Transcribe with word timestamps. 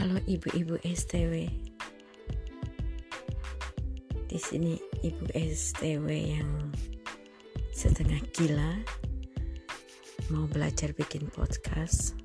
Halo 0.00 0.16
ibu-ibu 0.24 0.80
STW. 0.80 1.44
Di 4.32 4.38
sini 4.40 4.80
ibu 5.04 5.28
STW 5.36 6.08
yang 6.08 6.72
setengah 7.68 8.16
gila 8.32 8.80
mau 10.32 10.48
belajar 10.48 10.96
bikin 10.96 11.28
podcast. 11.28 12.16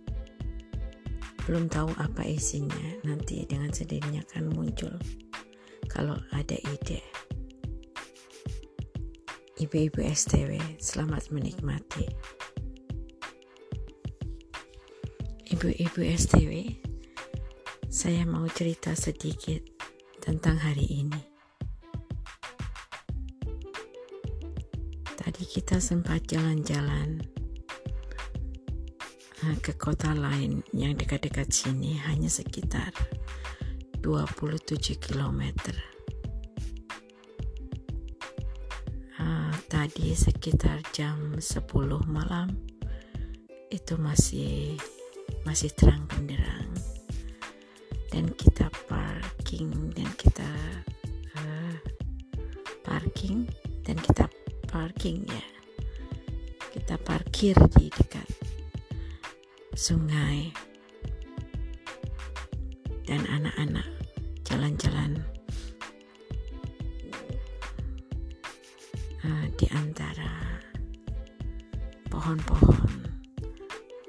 Belum 1.43 1.67
tahu 1.67 1.91
apa 1.99 2.23
isinya, 2.23 2.79
nanti 3.03 3.43
dengan 3.43 3.75
sendirinya 3.75 4.23
akan 4.31 4.55
muncul 4.55 4.95
kalau 5.91 6.15
ada 6.31 6.55
ide. 6.55 7.03
Ibu-ibu 9.59 9.99
STW, 9.99 10.79
selamat 10.79 11.27
menikmati. 11.27 12.07
Ibu-ibu 15.51 15.99
STW, 16.15 16.71
saya 17.95 18.27
mau 18.27 18.43
cerita 18.51 18.91
sedikit 18.91 19.63
tentang 20.19 20.59
hari 20.59 20.83
ini. 20.99 21.21
Tadi 25.15 25.43
kita 25.47 25.79
sempat 25.79 26.27
jalan-jalan 26.27 27.23
eh, 29.47 29.57
ke 29.63 29.79
kota 29.79 30.11
lain 30.11 30.59
yang 30.75 30.99
dekat-dekat 30.99 31.47
sini 31.47 31.95
hanya 32.03 32.27
sekitar 32.27 32.91
27 34.03 34.99
km. 34.99 35.55
Uh, 39.15 39.55
tadi 39.71 40.11
sekitar 40.11 40.83
jam 40.91 41.39
10 41.39 41.63
malam 42.11 42.59
itu 43.71 43.95
masih 43.95 44.75
masih 45.47 45.71
terang 45.71 46.03
benderang 46.11 46.94
dan 48.13 48.29
kita 48.37 48.69
parking 48.85 49.93
dan 49.93 50.09
kita 50.17 50.49
uh, 51.37 51.75
parking 52.85 53.49
dan 53.85 53.97
kita 54.01 54.25
parking 54.69 55.25
ya. 55.29 55.45
Kita 56.75 56.99
parkir 57.01 57.55
di 57.77 57.87
dekat 57.87 58.27
sungai. 59.73 60.51
Dan 63.05 63.21
anak-anak 63.29 63.85
jalan-jalan 64.49 65.21
uh, 69.21 69.45
di 69.53 69.69
antara 69.69 70.57
pohon-pohon. 72.09 73.05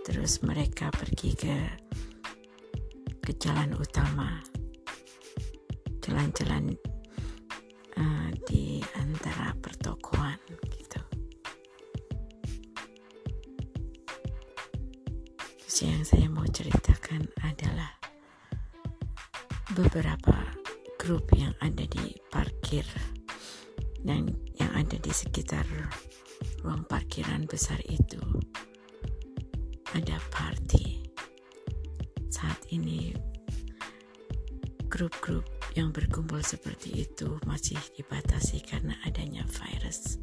Terus 0.01 0.41
mereka 0.41 0.89
pergi 0.89 1.37
ke 1.37 1.86
jalan 3.41 3.71
utama. 3.77 4.41
Jalan-jalan 6.01 6.73
uh, 7.99 8.31
di 8.47 8.81
antara 8.97 9.53
pertokoan 9.59 10.39
gitu. 10.71 11.03
Terus 15.67 15.79
yang 15.83 16.03
saya 16.07 16.27
mau 16.31 16.47
ceritakan 16.47 17.27
adalah 17.43 17.91
beberapa 19.75 20.37
grup 20.97 21.29
yang 21.37 21.53
ada 21.61 21.85
di 21.85 22.17
parkir 22.31 22.87
dan 24.07 24.31
yang 24.57 24.73
ada 24.73 24.97
di 24.97 25.13
sekitar 25.13 25.67
ruang 26.63 26.87
parkiran 26.87 27.45
besar 27.51 27.83
itu. 27.91 28.23
Ada 29.93 30.21
party 30.29 30.96
saat 32.37 32.69
ini 32.69 33.17
grup-grup 34.93 35.49
yang 35.73 35.89
berkumpul 35.89 36.45
seperti 36.45 37.09
itu 37.09 37.41
masih 37.49 37.81
dibatasi 37.97 38.61
karena 38.61 38.93
adanya 39.09 39.41
virus. 39.49 40.21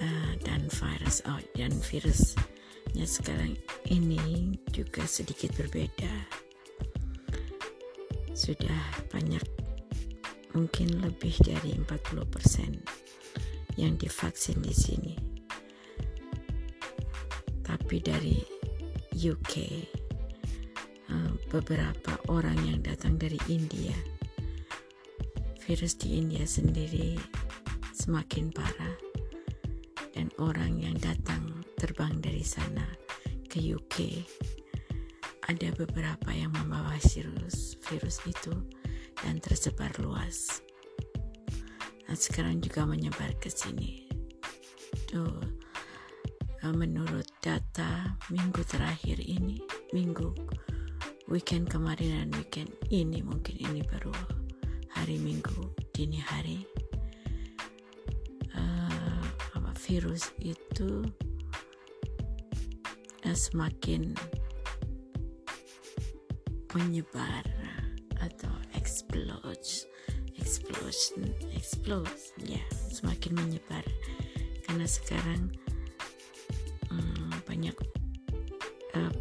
Uh, 0.00 0.32
dan 0.40 0.64
virus 0.72 1.20
oh 1.28 1.36
dan 1.52 1.68
virusnya 1.76 3.04
sekarang 3.04 3.52
ini 3.92 4.56
juga 4.72 5.04
sedikit 5.04 5.52
berbeda. 5.60 6.08
Sudah 8.32 8.80
banyak 9.12 9.44
mungkin 10.56 11.04
lebih 11.04 11.36
dari 11.44 11.76
40% 11.76 13.76
yang 13.76 13.92
divaksin 14.00 14.64
di 14.64 14.72
sini. 14.72 15.14
Tapi 17.60 17.96
dari 18.00 18.40
UK 19.20 19.54
beberapa 21.50 22.14
orang 22.30 22.56
yang 22.62 22.80
datang 22.82 23.18
dari 23.18 23.38
India. 23.50 23.94
Virus 25.66 25.98
di 25.98 26.18
India 26.18 26.46
sendiri 26.46 27.18
semakin 27.94 28.54
parah. 28.54 28.96
Dan 30.10 30.30
orang 30.42 30.82
yang 30.82 30.98
datang 30.98 31.62
terbang 31.78 32.18
dari 32.18 32.42
sana 32.42 32.84
ke 33.46 33.62
UK 33.62 33.96
ada 35.46 35.70
beberapa 35.74 36.30
yang 36.30 36.54
membawa 36.54 36.94
virus 37.10 37.78
virus 37.90 38.22
itu 38.26 38.54
dan 39.22 39.38
tersebar 39.38 39.90
luas. 40.02 40.62
Dan 42.06 42.16
sekarang 42.18 42.58
juga 42.62 42.86
menyebar 42.86 43.34
ke 43.38 43.50
sini. 43.50 44.06
Tuh 45.06 45.60
Eh, 46.60 46.76
menurut 46.76 47.24
data 47.40 48.20
minggu 48.28 48.60
terakhir 48.68 49.16
ini 49.16 49.64
minggu 49.96 50.28
weekend 51.30 51.70
kemarin 51.70 52.26
dan 52.26 52.30
weekend 52.34 52.70
ini 52.90 53.22
mungkin 53.22 53.54
ini 53.56 53.86
baru 53.86 54.10
hari 54.90 55.16
minggu 55.22 55.70
dini 55.94 56.18
hari. 56.18 56.66
Uh, 58.50 59.22
apa 59.54 59.70
virus 59.86 60.34
itu 60.42 61.06
uh, 63.22 63.36
semakin 63.38 64.10
menyebar 66.74 67.46
atau 68.18 68.50
explode 68.74 69.86
explosion 70.34 71.30
explode 71.54 72.10
ya 72.42 72.60
semakin 72.90 73.38
menyebar. 73.38 73.86
Karena 74.66 74.86
sekarang 74.86 75.54
banyak 77.50 77.74
uh, 78.94 79.12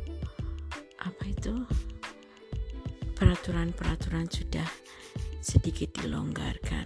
peraturan-peraturan 3.50 4.30
sudah 4.30 4.70
sedikit 5.42 5.90
dilonggarkan. 5.98 6.86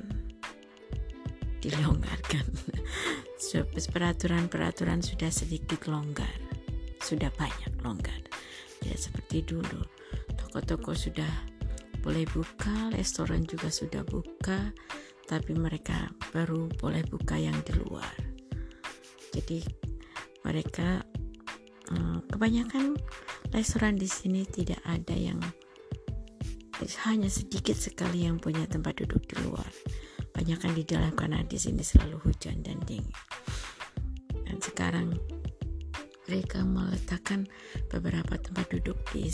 Dilonggarkan. 1.59 2.47
Peraturan-peraturan 3.91 5.03
sudah 5.03 5.28
sedikit 5.28 5.84
longgar. 5.91 6.31
Sudah 7.03 7.28
banyak 7.35 7.75
longgar. 7.84 8.16
Tidak 8.79 8.96
seperti 8.96 9.44
dulu. 9.44 9.84
Toko-toko 10.40 10.96
sudah 10.96 11.28
boleh 12.00 12.24
buka 12.31 12.95
restoran 12.95 13.44
juga 13.44 13.68
sudah 13.68 14.07
buka 14.07 14.72
tapi 15.28 15.56
mereka 15.59 16.16
baru 16.31 16.72
boleh 16.80 17.03
buka 17.12 17.35
yang 17.35 17.59
di 17.68 17.75
luar. 17.75 18.16
Jadi 19.35 19.68
mereka 20.47 21.03
Eh, 21.94 22.19
kebanyakan 22.31 22.95
restoran 23.51 24.00
di 24.00 24.07
sini 24.07 24.47
tidak 24.47 24.80
ada 24.88 25.13
yang 25.13 25.38
hanya 27.06 27.29
sedikit 27.29 27.78
sekali 27.78 28.25
yang 28.25 28.41
punya 28.41 28.66
tempat 28.66 28.97
duduk 29.03 29.23
di 29.29 29.35
luar. 29.45 29.69
Banyak 30.34 30.59
yang 30.66 30.73
di 30.73 30.84
dalam 30.84 31.13
karena 31.13 31.45
di 31.45 31.56
sini 31.61 31.85
selalu 31.85 32.17
hujan 32.25 32.66
dan 32.66 32.81
dingin. 32.89 33.13
Dan 34.44 34.57
sekarang 34.57 35.13
mereka 36.25 36.65
meletakkan 36.65 37.45
beberapa 37.94 38.39
tempat 38.42 38.65
duduk 38.74 38.97
di 39.13 39.30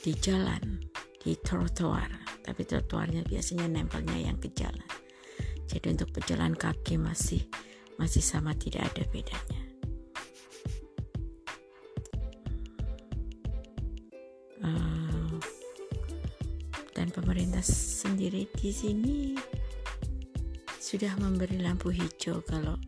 di 0.00 0.12
jalan, 0.16 0.80
di 1.20 1.36
trotoar. 1.36 2.08
Tapi 2.40 2.64
trotoarnya 2.64 3.28
biasanya 3.28 3.68
nempelnya 3.68 4.16
yang 4.16 4.40
ke 4.40 4.48
jalan. 4.56 4.88
Jadi 5.68 5.92
untuk 5.92 6.16
pejalan 6.16 6.56
kaki 6.56 6.96
masih 6.96 7.44
masih 8.00 8.24
sama 8.24 8.56
tidak 8.56 8.88
ada 8.88 9.04
bedanya. 9.12 9.67
Pemerintah 17.18 17.66
sendiri 17.66 18.46
di 18.54 18.70
sini 18.70 19.34
sudah 20.78 21.18
memberi 21.18 21.58
lampu 21.58 21.90
hijau 21.90 22.38
kalau 22.46 22.78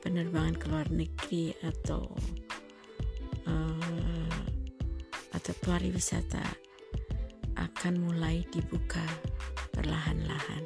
penerbangan 0.00 0.56
ke 0.56 0.66
luar 0.72 0.88
negeri 0.88 1.52
atau 1.60 2.08
uh, 3.44 4.40
atau 5.36 5.52
pariwisata 5.60 6.40
akan 7.60 8.00
mulai 8.00 8.48
dibuka 8.48 9.04
perlahan-lahan. 9.76 10.64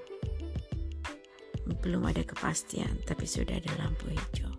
Belum 1.83 2.07
ada 2.07 2.23
kepastian, 2.23 2.95
tapi 3.11 3.27
sudah 3.27 3.59
ada 3.59 3.71
lampu 3.83 4.07
hijau. 4.07 4.51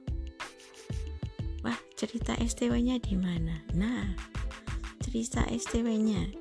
Wah, 1.64 1.80
cerita 1.96 2.36
STW-nya 2.36 3.00
di 3.00 3.16
mana? 3.16 3.64
Nah, 3.80 4.12
cerita 5.00 5.48
STW-nya 5.48 6.41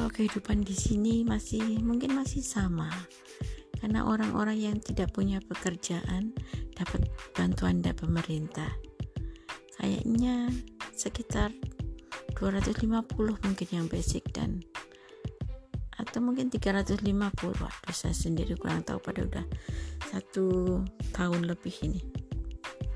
kalau 0.00 0.16
kehidupan 0.16 0.64
di 0.64 0.72
sini 0.72 1.28
masih 1.28 1.76
mungkin 1.84 2.16
masih 2.16 2.40
sama. 2.40 2.88
Karena 3.84 4.08
orang-orang 4.08 4.56
yang 4.56 4.76
tidak 4.80 5.12
punya 5.12 5.44
pekerjaan 5.44 6.32
dapat 6.72 7.04
bantuan 7.36 7.84
dari 7.84 7.92
pemerintah. 7.92 8.72
Kayaknya 9.76 10.48
sekitar 10.96 11.52
250 12.32 12.88
mungkin 13.44 13.68
yang 13.68 13.92
basic 13.92 14.24
dan 14.32 14.64
atau 16.00 16.24
mungkin 16.24 16.48
350 16.48 17.04
waduh 17.60 17.92
saya 17.92 18.16
sendiri 18.16 18.56
kurang 18.56 18.80
tahu 18.80 19.04
pada 19.04 19.20
udah 19.20 19.44
satu 20.08 20.80
tahun 21.12 21.44
lebih 21.44 21.76
ini. 21.84 22.00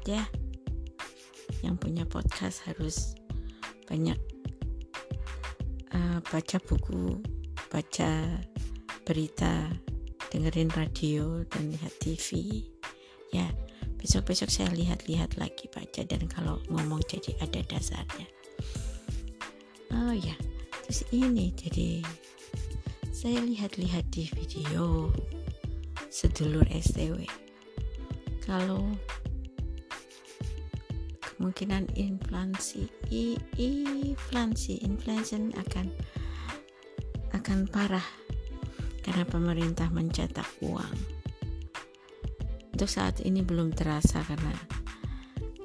Ya 0.08 0.24
yang 1.60 1.76
punya 1.76 2.08
podcast 2.08 2.64
harus 2.64 3.12
banyak 3.92 4.16
uh, 5.94 6.18
baca 6.20 6.58
buku 6.60 7.22
baca 7.70 8.10
berita 9.06 9.70
dengerin 10.28 10.70
radio 10.74 11.46
dan 11.46 11.70
lihat 11.70 11.92
TV 12.02 12.60
ya 13.30 13.46
besok-besok 13.98 14.52
saya 14.52 14.68
lihat-lihat 14.76 15.40
lagi 15.40 15.64
baca 15.72 16.04
dan 16.04 16.28
kalau 16.28 16.60
ngomong 16.68 17.00
jadi 17.08 17.32
ada 17.40 17.64
dasarnya. 17.64 18.28
Oh 19.94 20.12
ya 20.12 20.36
terus 20.84 21.06
ini 21.14 21.54
jadi 21.56 22.04
saya 23.08 23.40
lihat-lihat 23.40 24.04
di 24.12 24.28
video 24.28 25.08
sedulur 26.12 26.68
STW 26.68 27.24
kalau 28.44 28.84
kemungkinan 31.36 31.92
inflasi 31.98 32.86
inflasi 33.58 34.74
inflation 34.86 35.50
akan 35.58 35.90
akan 37.34 37.66
parah 37.68 38.06
karena 39.04 39.24
pemerintah 39.28 39.90
mencetak 39.92 40.48
uang. 40.64 40.96
Untuk 42.74 42.90
saat 42.90 43.20
ini 43.22 43.44
belum 43.44 43.74
terasa 43.76 44.24
karena 44.24 44.54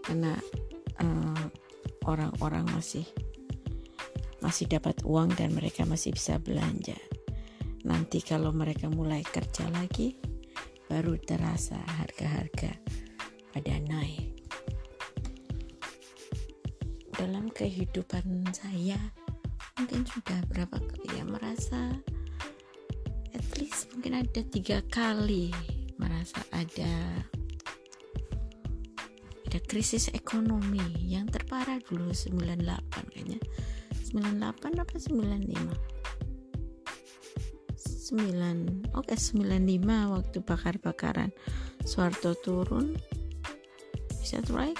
karena 0.03 0.33
eh, 0.99 1.45
orang-orang 2.05 2.65
uh, 2.69 2.73
masih 2.77 3.05
masih 4.41 4.67
dapat 4.67 4.99
uang 5.05 5.33
dan 5.37 5.53
mereka 5.55 5.85
masih 5.85 6.13
bisa 6.13 6.41
belanja. 6.41 6.97
Nanti 7.87 8.19
kalau 8.19 8.51
mereka 8.51 8.91
mulai 8.91 9.23
kerja 9.23 9.69
lagi 9.71 10.19
baru 10.89 11.15
terasa 11.21 11.77
harga-harga 12.01 12.75
pada 13.53 13.75
naik 13.85 14.28
dalam 17.19 17.51
kehidupan 17.51 18.47
saya 18.55 18.95
mungkin 19.75 20.07
sudah 20.07 20.39
berapa 20.47 20.79
kali 20.79 21.19
ya 21.19 21.27
merasa 21.27 21.99
at 23.35 23.43
least 23.59 23.91
mungkin 23.91 24.23
ada 24.23 24.39
tiga 24.47 24.79
kali 24.87 25.51
merasa 25.99 26.39
ada 26.55 27.27
ada 29.49 29.59
krisis 29.65 30.07
ekonomi 30.15 30.79
yang 31.03 31.25
terparah 31.25 31.81
dulu 31.81 32.13
98 32.13 32.61
kayaknya. 33.09 33.41
98 34.13 34.77
apa 34.77 34.95
95 34.95 35.73
9 38.13 38.93
oke 38.93 39.05
okay, 39.09 39.17
95 39.17 40.13
waktu 40.13 40.37
bakar-bakaran. 40.45 41.33
Soeharto 41.81 42.37
turun 42.45 42.93
is 44.21 44.37
that 44.37 44.45
right 44.53 44.77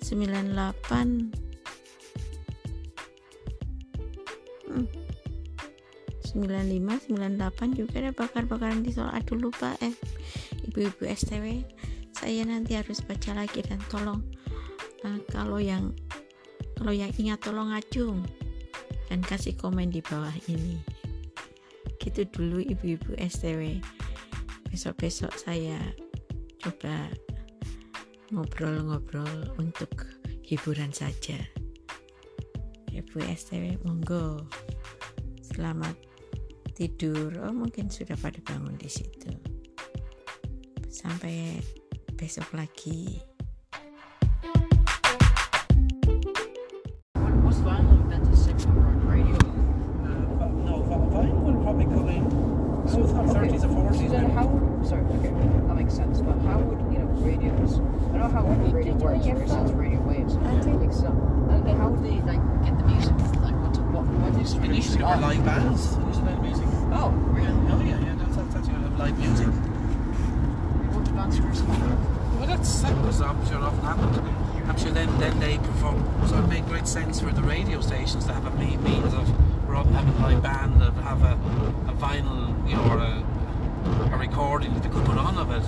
98 0.00 1.35
95 6.36 7.16
98 7.16 7.80
juga 7.80 7.94
ada 8.04 8.12
bakar-bakaran 8.12 8.84
di 8.84 8.92
soal 8.92 9.08
aduh 9.16 9.40
lupa 9.40 9.72
eh 9.80 9.96
ibu-ibu 10.68 11.08
STW 11.08 11.64
saya 12.12 12.44
nanti 12.44 12.76
harus 12.76 13.00
baca 13.00 13.32
lagi 13.32 13.64
dan 13.64 13.80
tolong 13.88 14.20
uh, 15.08 15.18
kalau 15.32 15.56
yang 15.56 15.96
kalau 16.76 16.92
yang 16.92 17.08
ingat 17.16 17.40
tolong 17.40 17.72
acung 17.72 18.20
dan 19.08 19.24
kasih 19.24 19.56
komen 19.56 19.88
di 19.88 20.04
bawah 20.04 20.34
ini 20.52 20.76
gitu 22.04 22.28
dulu 22.28 22.60
ibu-ibu 22.60 23.16
STW 23.16 23.80
besok-besok 24.68 25.32
saya 25.40 25.80
coba 26.60 27.08
ngobrol-ngobrol 28.34 29.54
untuk 29.58 30.06
hiburan 30.42 30.90
saja. 30.90 31.38
Ibu 32.90 33.22
STW 33.22 33.78
monggo. 33.86 34.42
Selamat 35.42 35.94
tidur. 36.76 37.32
Oh, 37.40 37.56
mungkin 37.56 37.88
sudah 37.88 38.20
pada 38.20 38.36
bangun 38.44 38.76
di 38.76 38.92
situ. 38.92 39.32
Sampai 40.92 41.64
besok 42.12 42.52
lagi. 42.52 43.24
sorry, 54.86 55.02
okay, 55.18 55.36
made 76.86 76.92
sense 76.92 77.20
for 77.20 77.32
the 77.32 77.42
radio 77.42 77.80
stations 77.80 78.24
to 78.26 78.32
have 78.32 78.46
a 78.46 78.50
means 78.50 79.12
of 79.14 79.26
than 79.26 79.92
having 79.92 80.14
a 80.14 80.22
live 80.22 80.42
band 80.42 80.80
that 80.80 80.92
have 81.02 81.22
a, 81.22 81.32
a 81.90 81.94
vinyl, 81.94 82.68
you 82.68 82.76
know, 82.76 82.84
or 82.92 82.98
a 82.98 83.24
a 84.12 84.16
recording 84.18 84.72
that 84.74 84.82
they 84.82 84.88
could 84.88 85.04
put 85.04 85.18
on 85.18 85.36
of 85.36 85.50
it. 85.50 85.62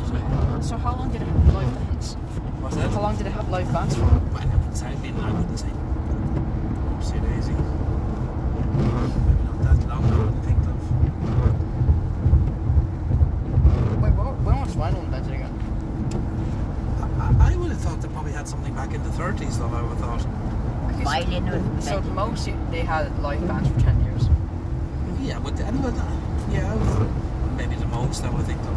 So 0.64 0.76
how 0.76 0.96
long 0.96 1.10
did 1.10 1.22
it 1.22 1.28
have 1.28 1.54
live 1.54 1.74
bands? 1.74 2.14
What's 2.14 2.76
that? 2.76 2.90
How 2.90 3.00
long 3.02 3.16
did 3.16 3.26
it 3.26 3.32
have 3.32 3.48
live 3.48 3.72
bands 3.72 3.94
for? 3.94 4.02
Well, 4.02 4.38
I 4.38 4.46
wouldn't 4.46 4.76
say, 4.76 4.86
I, 4.86 4.94
mean, 4.96 5.16
I 5.20 5.30
wouldn't 5.32 5.58
say. 5.58 5.68
Say 7.02 7.20
daisy. 7.20 7.52
Maybe 7.52 9.42
not 9.44 9.58
that 9.62 9.88
long, 9.88 10.04
I 10.04 10.18
wouldn't 10.18 10.44
think 10.44 10.58
of. 10.66 10.76
Wait, 14.02 14.12
when 14.44 14.56
was 14.60 14.74
vinyl 14.74 15.04
invented 15.04 15.32
again? 15.34 15.54
I, 17.20 17.52
I, 17.52 17.56
would 17.56 17.70
have 17.70 17.80
thought 17.80 18.00
they 18.00 18.08
probably 18.08 18.32
had 18.32 18.48
something 18.48 18.74
back 18.74 18.94
in 18.94 19.02
the 19.02 19.10
30s, 19.10 19.58
though, 19.58 19.66
I 19.66 19.82
would 19.82 19.98
have 19.98 20.22
thought. 20.22 20.47
Vinyl 21.08 21.82
So 21.82 22.00
the 22.00 22.10
most 22.10 22.50
they 22.70 22.80
had 22.80 23.18
live 23.20 23.46
bands 23.48 23.68
for 23.70 23.80
10 23.80 24.04
years? 24.04 24.28
Yeah, 25.20 25.38
but, 25.38 25.58
anyway, 25.60 25.92
yeah, 26.50 26.74
maybe 27.56 27.74
the 27.76 27.86
most 27.86 28.24
I 28.24 28.30
would 28.30 28.44
think 28.44 28.60
of. 28.60 28.76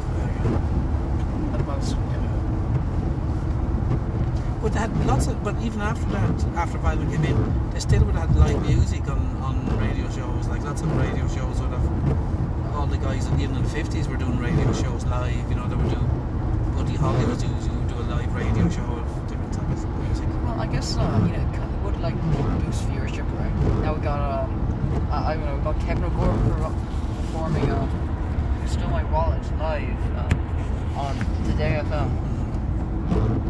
Uh, 1.54 1.58
the 1.58 1.64
most. 1.64 1.92
Yeah. 1.92 2.32
But 4.62 4.74
they 4.74 4.80
had 4.80 5.06
lots 5.06 5.28
of, 5.28 5.44
but 5.44 5.56
even 5.62 5.82
after 5.82 6.06
that, 6.10 6.44
after 6.56 6.78
vinyl 6.78 7.10
came 7.12 7.26
in, 7.26 7.72
they 7.72 7.80
still 7.80 8.04
would 8.06 8.16
have 8.16 8.36
live 8.38 8.62
music 8.62 9.08
on, 9.08 9.20
on 9.42 9.56
radio 9.80 10.10
shows. 10.12 10.48
Like 10.48 10.64
lots 10.64 10.82
of 10.82 10.96
radio 10.98 11.28
shows 11.28 11.60
would 11.60 11.72
have 11.72 12.76
all 12.76 12.86
the 12.86 12.98
guys 12.98 13.28
even 13.28 13.56
in 13.56 13.64
the 13.64 13.70
fifties 13.70 14.08
were 14.08 14.18
doing 14.18 14.38
radio 14.40 14.72
shows 14.74 15.06
live. 15.06 15.50
You 15.50 15.56
know, 15.56 15.68
they 15.68 15.76
would 15.76 15.90
do. 15.90 16.02
Buddy 16.76 16.96
Holly 16.96 17.26
would 17.26 17.40
do, 17.40 17.48
do 17.48 17.96
a 18.02 18.06
live 18.14 18.34
radio 18.36 18.70
show 18.70 18.82
of 18.82 19.28
different 19.28 19.54
types 19.54 19.84
of 19.84 19.90
music. 20.06 20.28
Well, 20.44 20.60
I 20.60 20.68
guess 20.68 20.96
uh, 20.98 21.02
you 21.26 21.34
know 21.34 21.40
it 21.40 21.52
would 21.52 21.61
like 22.02 22.16
boost 22.66 22.88
viewership, 22.90 23.28
right? 23.38 23.54
Now 23.84 23.94
we 23.94 24.02
got 24.02 24.44
um, 24.44 25.08
I, 25.12 25.32
I 25.32 25.36
don't 25.36 25.46
know, 25.46 25.56
we 25.56 25.62
got 25.64 25.80
Kevin 25.82 26.04
O'Gorman 26.04 26.74
performing. 27.18 27.70
Uh, 27.70 28.68
Stole 28.68 28.88
My 28.90 29.04
Wallet 29.12 29.44
live 29.60 30.18
um, 30.18 30.98
on 30.98 31.16
Today 31.46 31.82
FM. 31.84 32.10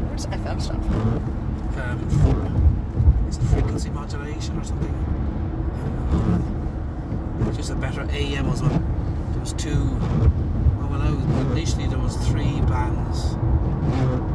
Where's 0.07 0.25
FM 0.25 0.61
stuff? 0.61 0.83
Um, 1.77 3.25
it's 3.27 3.37
a 3.37 3.41
frequency 3.41 3.89
modulation 3.91 4.57
or 4.57 4.63
something. 4.63 4.89
Um, 6.11 7.53
just 7.55 7.69
a 7.69 7.75
better 7.75 8.01
AM 8.11 8.49
as 8.49 8.61
well. 8.61 8.81
There 9.31 9.39
was 9.39 9.53
two. 9.53 9.85
Well, 10.79 10.89
when 10.89 11.51
initially 11.51 11.87
there 11.87 11.99
was 11.99 12.17
three 12.27 12.59
bands. 12.61 14.30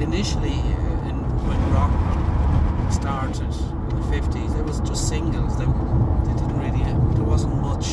initially 0.00 0.60
uh, 0.60 1.08
in, 1.08 1.16
when 1.46 1.58
rock 1.72 1.92
started 2.92 3.40
in 3.40 3.96
the 4.00 4.06
50s, 4.16 4.54
there 4.54 4.62
was 4.64 4.80
just 4.80 5.08
singles. 5.08 5.56
They, 5.58 5.64
they 5.64 6.34
didn't 6.38 6.58
really, 6.58 6.82
uh, 6.82 7.14
there 7.14 7.24
wasn't 7.24 7.56
much 7.60 7.86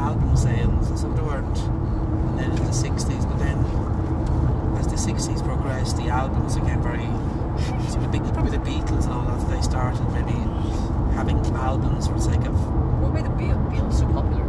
album 0.00 0.36
sales, 0.36 1.00
so 1.00 1.12
there 1.12 1.24
weren't. 1.24 1.58
And 1.58 2.38
then 2.38 2.50
in 2.50 2.64
the 2.64 2.72
60s, 2.72 3.28
but 3.28 3.38
then 3.38 3.58
as 4.78 4.86
the 4.88 4.96
60s 4.96 5.44
progressed, 5.44 5.96
the 5.96 6.08
albums 6.08 6.56
became 6.58 6.82
very. 6.82 7.06
So 7.90 8.00
the, 8.00 8.32
probably 8.32 8.50
the 8.50 8.64
Beatles 8.64 9.04
and 9.04 9.12
all 9.12 9.24
that, 9.24 9.48
they 9.48 9.62
started 9.62 10.08
maybe 10.10 10.38
having 11.14 11.38
albums 11.54 12.08
for 12.08 12.14
the 12.14 12.20
sake 12.20 12.44
of. 12.46 12.54
What 13.00 13.12
made 13.12 13.24
the 13.24 13.30
Beatles 13.30 13.98
so 13.98 14.06
popular? 14.06 14.43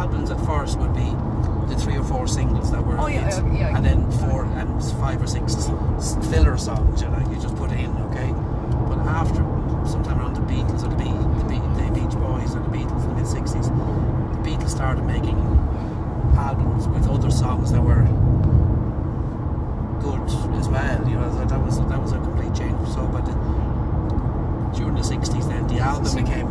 Albums 0.00 0.30
at 0.30 0.40
first 0.46 0.78
would 0.78 0.94
be 0.94 1.10
the 1.72 1.76
three 1.78 1.96
or 1.96 2.04
four 2.04 2.26
singles 2.26 2.70
that 2.72 2.82
were 2.84 2.98
Oh, 2.98 3.06
yeah, 3.06 3.24
hits, 3.24 3.36
yeah. 3.52 3.76
and 3.76 3.84
then 3.84 4.10
four 4.12 4.44
and 4.44 4.68
five 5.00 5.20
or 5.22 5.26
six 5.26 5.54
filler 6.30 6.56
songs 6.56 7.02
you 7.02 7.08
know 7.08 7.18
you 7.30 7.36
just 7.40 7.54
put 7.56 7.70
in 7.72 7.90
okay 8.08 8.30
but 8.88 8.98
after 9.06 9.42
sometime 9.86 10.18
around 10.20 10.34
the 10.34 10.40
Beatles 10.52 10.82
or 10.84 10.88
the, 10.88 10.96
Be- 10.96 11.24
the, 11.40 11.46
Be- 11.52 11.68
the 11.78 11.86
Beach 12.00 12.16
Boys 12.18 12.54
or 12.56 12.60
the 12.60 12.72
Beatles 12.76 13.02
in 13.04 13.08
the 13.10 13.16
mid 13.16 13.24
60s 13.26 13.66
the 14.34 14.48
Beatles 14.48 14.70
started 14.70 15.04
making 15.04 15.38
albums 16.36 16.88
with 16.88 17.06
other 17.08 17.30
songs 17.30 17.70
that 17.72 17.82
were 17.82 18.02
good 20.00 20.22
as 20.58 20.68
well 20.68 21.08
you 21.08 21.14
know 21.16 21.46
that, 21.46 21.60
was 21.62 21.78
that 21.78 22.00
was 22.00 22.12
a 22.12 22.18
complete 22.18 22.54
change 22.54 22.76
so 22.88 23.06
but 23.08 23.24
the, 23.26 23.32
during 24.78 24.94
the 24.94 25.02
60s 25.02 25.46
then 25.48 25.66
the 25.68 25.78
album 25.78 26.14
became 26.24 26.48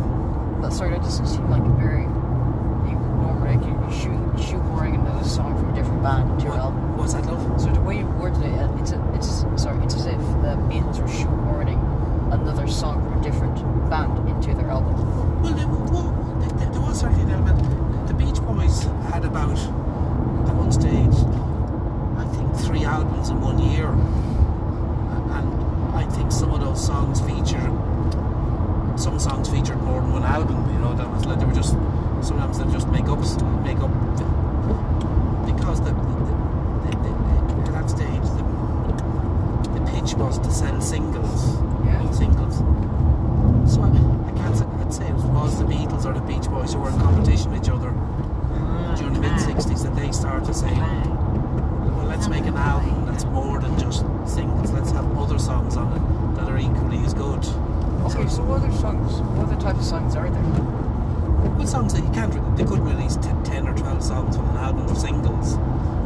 That 0.62 0.72
sorry, 0.72 0.90
that 0.90 1.02
doesn't 1.02 1.26
seem 1.26 1.50
like 1.50 1.62
a 1.62 1.68
very 1.82 2.02
you 2.04 2.96
normally 3.22 3.56
like 3.56 3.64
you 3.66 3.74
shoe 3.90 4.10
shoehorning 4.36 4.94
another 5.00 5.24
song 5.28 5.56
from 5.58 5.70
a 5.70 5.74
different 5.74 6.02
band 6.02 6.30
into 6.32 6.44
your 6.46 6.56
album. 6.56 6.96
what's 6.96 7.14
that 7.14 7.24
love? 7.26 7.60
So 7.60 7.68
the 7.72 7.80
way 7.80 7.98
you 7.98 8.06
worded 8.06 8.42
it, 8.42 8.58
uh, 8.58 8.76
it's 8.80 8.92
a, 8.92 9.12
it's 9.14 9.42
a, 9.42 9.58
sorry, 9.58 9.82
it's 9.84 9.94
as 9.94 10.06
if 10.06 10.18
the 10.44 10.56
Beatles 10.70 11.00
were 11.00 11.08
shoehorning 11.08 11.78
another 12.32 12.66
song 12.68 13.02
from 13.02 13.20
a 13.20 13.22
different 13.22 13.56
band 13.90 14.28
into 14.28 14.54
their 14.54 14.70
album. 14.70 14.94
Well, 15.42 15.54
there, 15.54 15.66
well, 15.66 16.38
there, 16.40 16.70
there- 16.70 16.80
was 16.80 17.00
certainly 17.00 17.22
an 17.24 17.30
element. 17.30 18.08
The 18.08 18.14
Beach 18.14 18.40
Boys 18.42 18.84
had 19.12 19.24
about, 19.24 19.56
at 19.58 20.54
one 20.54 20.72
stage, 20.72 21.14
I 22.18 22.24
think 22.34 22.54
three 22.66 22.84
albums 22.84 23.28
in 23.30 23.40
one 23.40 23.58
year. 23.58 23.88
And 23.88 25.94
I 25.94 26.04
think 26.10 26.32
some 26.32 26.50
of 26.52 26.60
those 26.60 26.84
songs 26.84 27.20
feature, 27.20 27.62
some 28.96 29.18
songs 29.18 29.48
featured 29.48 29.80
more 29.82 30.00
than 30.00 30.12
one 30.12 30.22
album, 30.24 30.68
you 30.72 30.78
know, 30.80 30.94
that 30.94 31.08
was 31.10 31.24
like, 31.26 31.38
they 31.38 31.44
were 31.44 31.54
just, 31.54 31.74
sometimes 32.22 32.58
they 32.58 32.64
just 32.72 32.88
make 32.88 33.06
up, 33.08 33.18
make 33.64 33.78
up, 33.78 33.90
because 35.46 35.80
the, 35.80 35.92
the, 35.92 36.90
the, 36.90 37.10
at 37.66 37.72
that 37.72 37.90
stage, 37.90 38.22
the, 38.36 38.44
the 39.78 39.90
pitch 39.92 40.14
was 40.14 40.38
to 40.38 40.50
sell 40.50 40.80
singles, 40.80 41.56
Yeah. 41.84 42.10
singles. 42.10 42.58
So 43.72 43.82
I, 43.82 43.88
I 44.28 44.32
can't 44.36 44.56
say, 44.56 44.64
I'd 44.66 44.94
say 44.94 45.06
it 45.08 45.14
was 45.14 45.58
the 45.58 45.64
Beatles 45.64 46.04
or 46.04 46.12
the 46.12 46.20
Beach 46.20 46.48
Boys 46.50 46.72
who 46.72 46.80
were 46.80 46.88
in 46.90 46.98
competition 46.98 47.52
with 47.52 47.62
each 47.62 47.70
other 47.70 47.92
ah, 47.94 48.94
during 48.98 49.14
the 49.14 49.20
mid 49.20 49.32
60s 49.32 49.82
that 49.82 49.94
they 49.96 50.10
started 50.12 50.54
saying, 50.54 50.76
well, 50.78 52.06
let's 52.06 52.28
make 52.28 52.44
an 52.44 52.56
album 52.56 53.06
that's 53.06 53.24
more 53.26 53.60
than 53.60 53.78
just 53.78 54.04
singles. 54.26 54.70
Let's 54.72 54.90
have 54.92 55.06
other 55.18 55.38
songs 55.38 55.76
on 55.76 55.92
it 55.92 56.36
that 56.36 56.48
are 56.50 56.58
equally 56.58 56.98
as 57.04 57.14
good. 57.14 57.44
Okay, 58.10 58.26
so 58.28 58.42
what 58.44 58.62
other 58.62 58.72
songs, 58.72 59.20
what 59.36 59.46
other 59.46 59.60
type 59.60 59.76
of 59.76 59.84
songs 59.84 60.16
are 60.16 60.28
there? 60.30 60.89
Well, 61.60 61.68
songs 61.68 61.92
that 61.92 62.02
you 62.02 62.08
can't, 62.12 62.32
they 62.56 62.64
could 62.64 62.78
release 62.78 63.16
t- 63.16 63.28
10 63.44 63.68
or 63.68 63.76
12 63.76 64.02
songs 64.02 64.34
from 64.34 64.48
an 64.48 64.56
album 64.56 64.88
of 64.88 64.96
singles. 64.96 65.58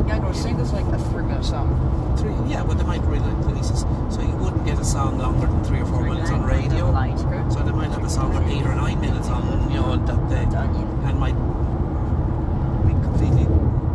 Yeah, 0.04 0.18
no, 0.18 0.32
singles 0.32 0.72
like 0.72 0.84
a 0.86 0.98
three 0.98 1.22
minute 1.22 1.44
song. 1.44 1.70
Three, 2.18 2.34
yeah, 2.50 2.64
but 2.64 2.76
they 2.76 2.82
might 2.82 3.02
release 3.02 3.68
this. 3.70 3.82
So 4.10 4.20
you 4.20 4.34
wouldn't 4.42 4.66
get 4.66 4.80
a 4.80 4.84
song 4.84 5.16
longer 5.16 5.46
than 5.46 5.62
three 5.62 5.78
or 5.78 5.86
four 5.86 6.02
minutes 6.02 6.32
on 6.32 6.42
radio. 6.42 6.88
Okay. 6.90 7.54
So 7.54 7.62
they 7.62 7.70
might 7.70 7.92
have 7.92 8.02
a 8.02 8.10
song 8.10 8.32
for 8.32 8.42
eight 8.50 8.66
or 8.66 8.74
nine 8.74 9.00
minutes 9.00 9.28
on, 9.28 9.70
you 9.70 9.78
know, 9.78 9.94
that 9.94 10.28
they, 10.28 10.42
and 10.42 11.20
might 11.20 11.38
be 12.82 12.92
completely 13.06 13.46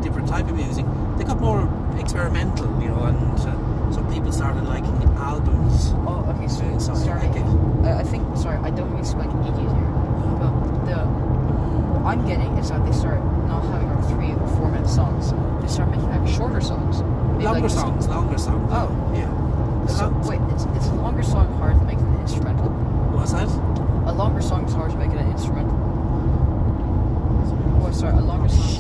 different 0.02 0.30
type 0.30 0.48
of 0.48 0.56
music. 0.56 0.86
They 1.18 1.26
got 1.26 1.42
more 1.42 1.68
experimental, 2.00 2.68
you 2.82 2.88
know, 2.88 3.04
and 3.04 3.38
uh, 3.38 3.92
so 3.92 4.02
people 4.14 4.32
started 4.32 4.64
liking 4.64 4.96
albums. 5.20 5.92
Oh, 6.08 6.24
okay, 6.38 6.48
so, 6.48 6.64
So, 6.80 6.96
sorry. 6.96 7.28
I, 7.84 8.00
I 8.00 8.04
think, 8.04 8.24
sorry, 8.38 8.60
I 8.64 8.70
don't 8.70 8.94
mean 8.94 9.04
to 9.04 9.18
like 9.18 9.28
idiot 9.46 9.76
here. 9.76 9.89
But 12.10 12.16
the, 12.16 12.22
what 12.22 12.34
I'm 12.34 12.40
getting 12.40 12.58
is 12.58 12.70
that 12.70 12.86
they 12.86 12.92
start 12.92 13.24
not 13.48 13.64
having 13.66 13.90
like 13.90 14.08
three 14.10 14.32
or 14.32 14.48
four 14.58 14.72
minute 14.72 14.90
songs. 14.90 15.32
They 15.62 15.68
start 15.68 15.90
making 15.92 16.10
like 16.10 16.28
shorter 16.28 16.62
songs. 16.62 17.04
Maybe 17.34 17.46
Longer 17.46 17.62
like, 17.62 17.70
songs, 17.70 18.08
longer 18.08 18.38
songs. 18.38 18.70
Oh. 18.74 19.12
yeah. 19.14 19.30
The 19.86 19.94
So, 19.94 20.10
wait, 20.28 20.42
it's, 20.54 20.66
it's 20.76 20.88
a 20.88 20.96
longer 20.96 21.24
song 21.24 21.54
hard 21.60 21.78
to 21.78 21.86
make 21.86 22.00
an 22.00 22.20
instrumental. 22.22 22.70
What's 23.14 23.34
that? 23.34 23.48
A 24.08 24.14
longer 24.14 24.42
song 24.42 24.66
is 24.66 24.74
hard 24.74 24.92
to 24.92 24.98
make 24.98 25.12
it 25.12 25.18
an 25.18 25.30
instrumental. 25.32 25.78
Oh, 27.86 27.92
sorry, 27.92 28.18
a 28.18 28.22
longer 28.22 28.50
song. 28.50 28.79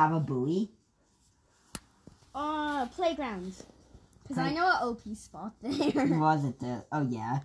Baba 0.00 0.24
Booey? 0.24 0.68
Uh, 2.34 2.86
playgrounds. 2.86 3.64
Because 4.22 4.38
I 4.38 4.46
Play- 4.48 4.54
know 4.54 4.66
an 4.66 4.76
OP 4.88 5.14
spot 5.14 5.52
there. 5.60 6.06
Was 6.18 6.44
it 6.46 6.58
the? 6.58 6.84
Oh 6.90 7.06
yeah. 7.06 7.40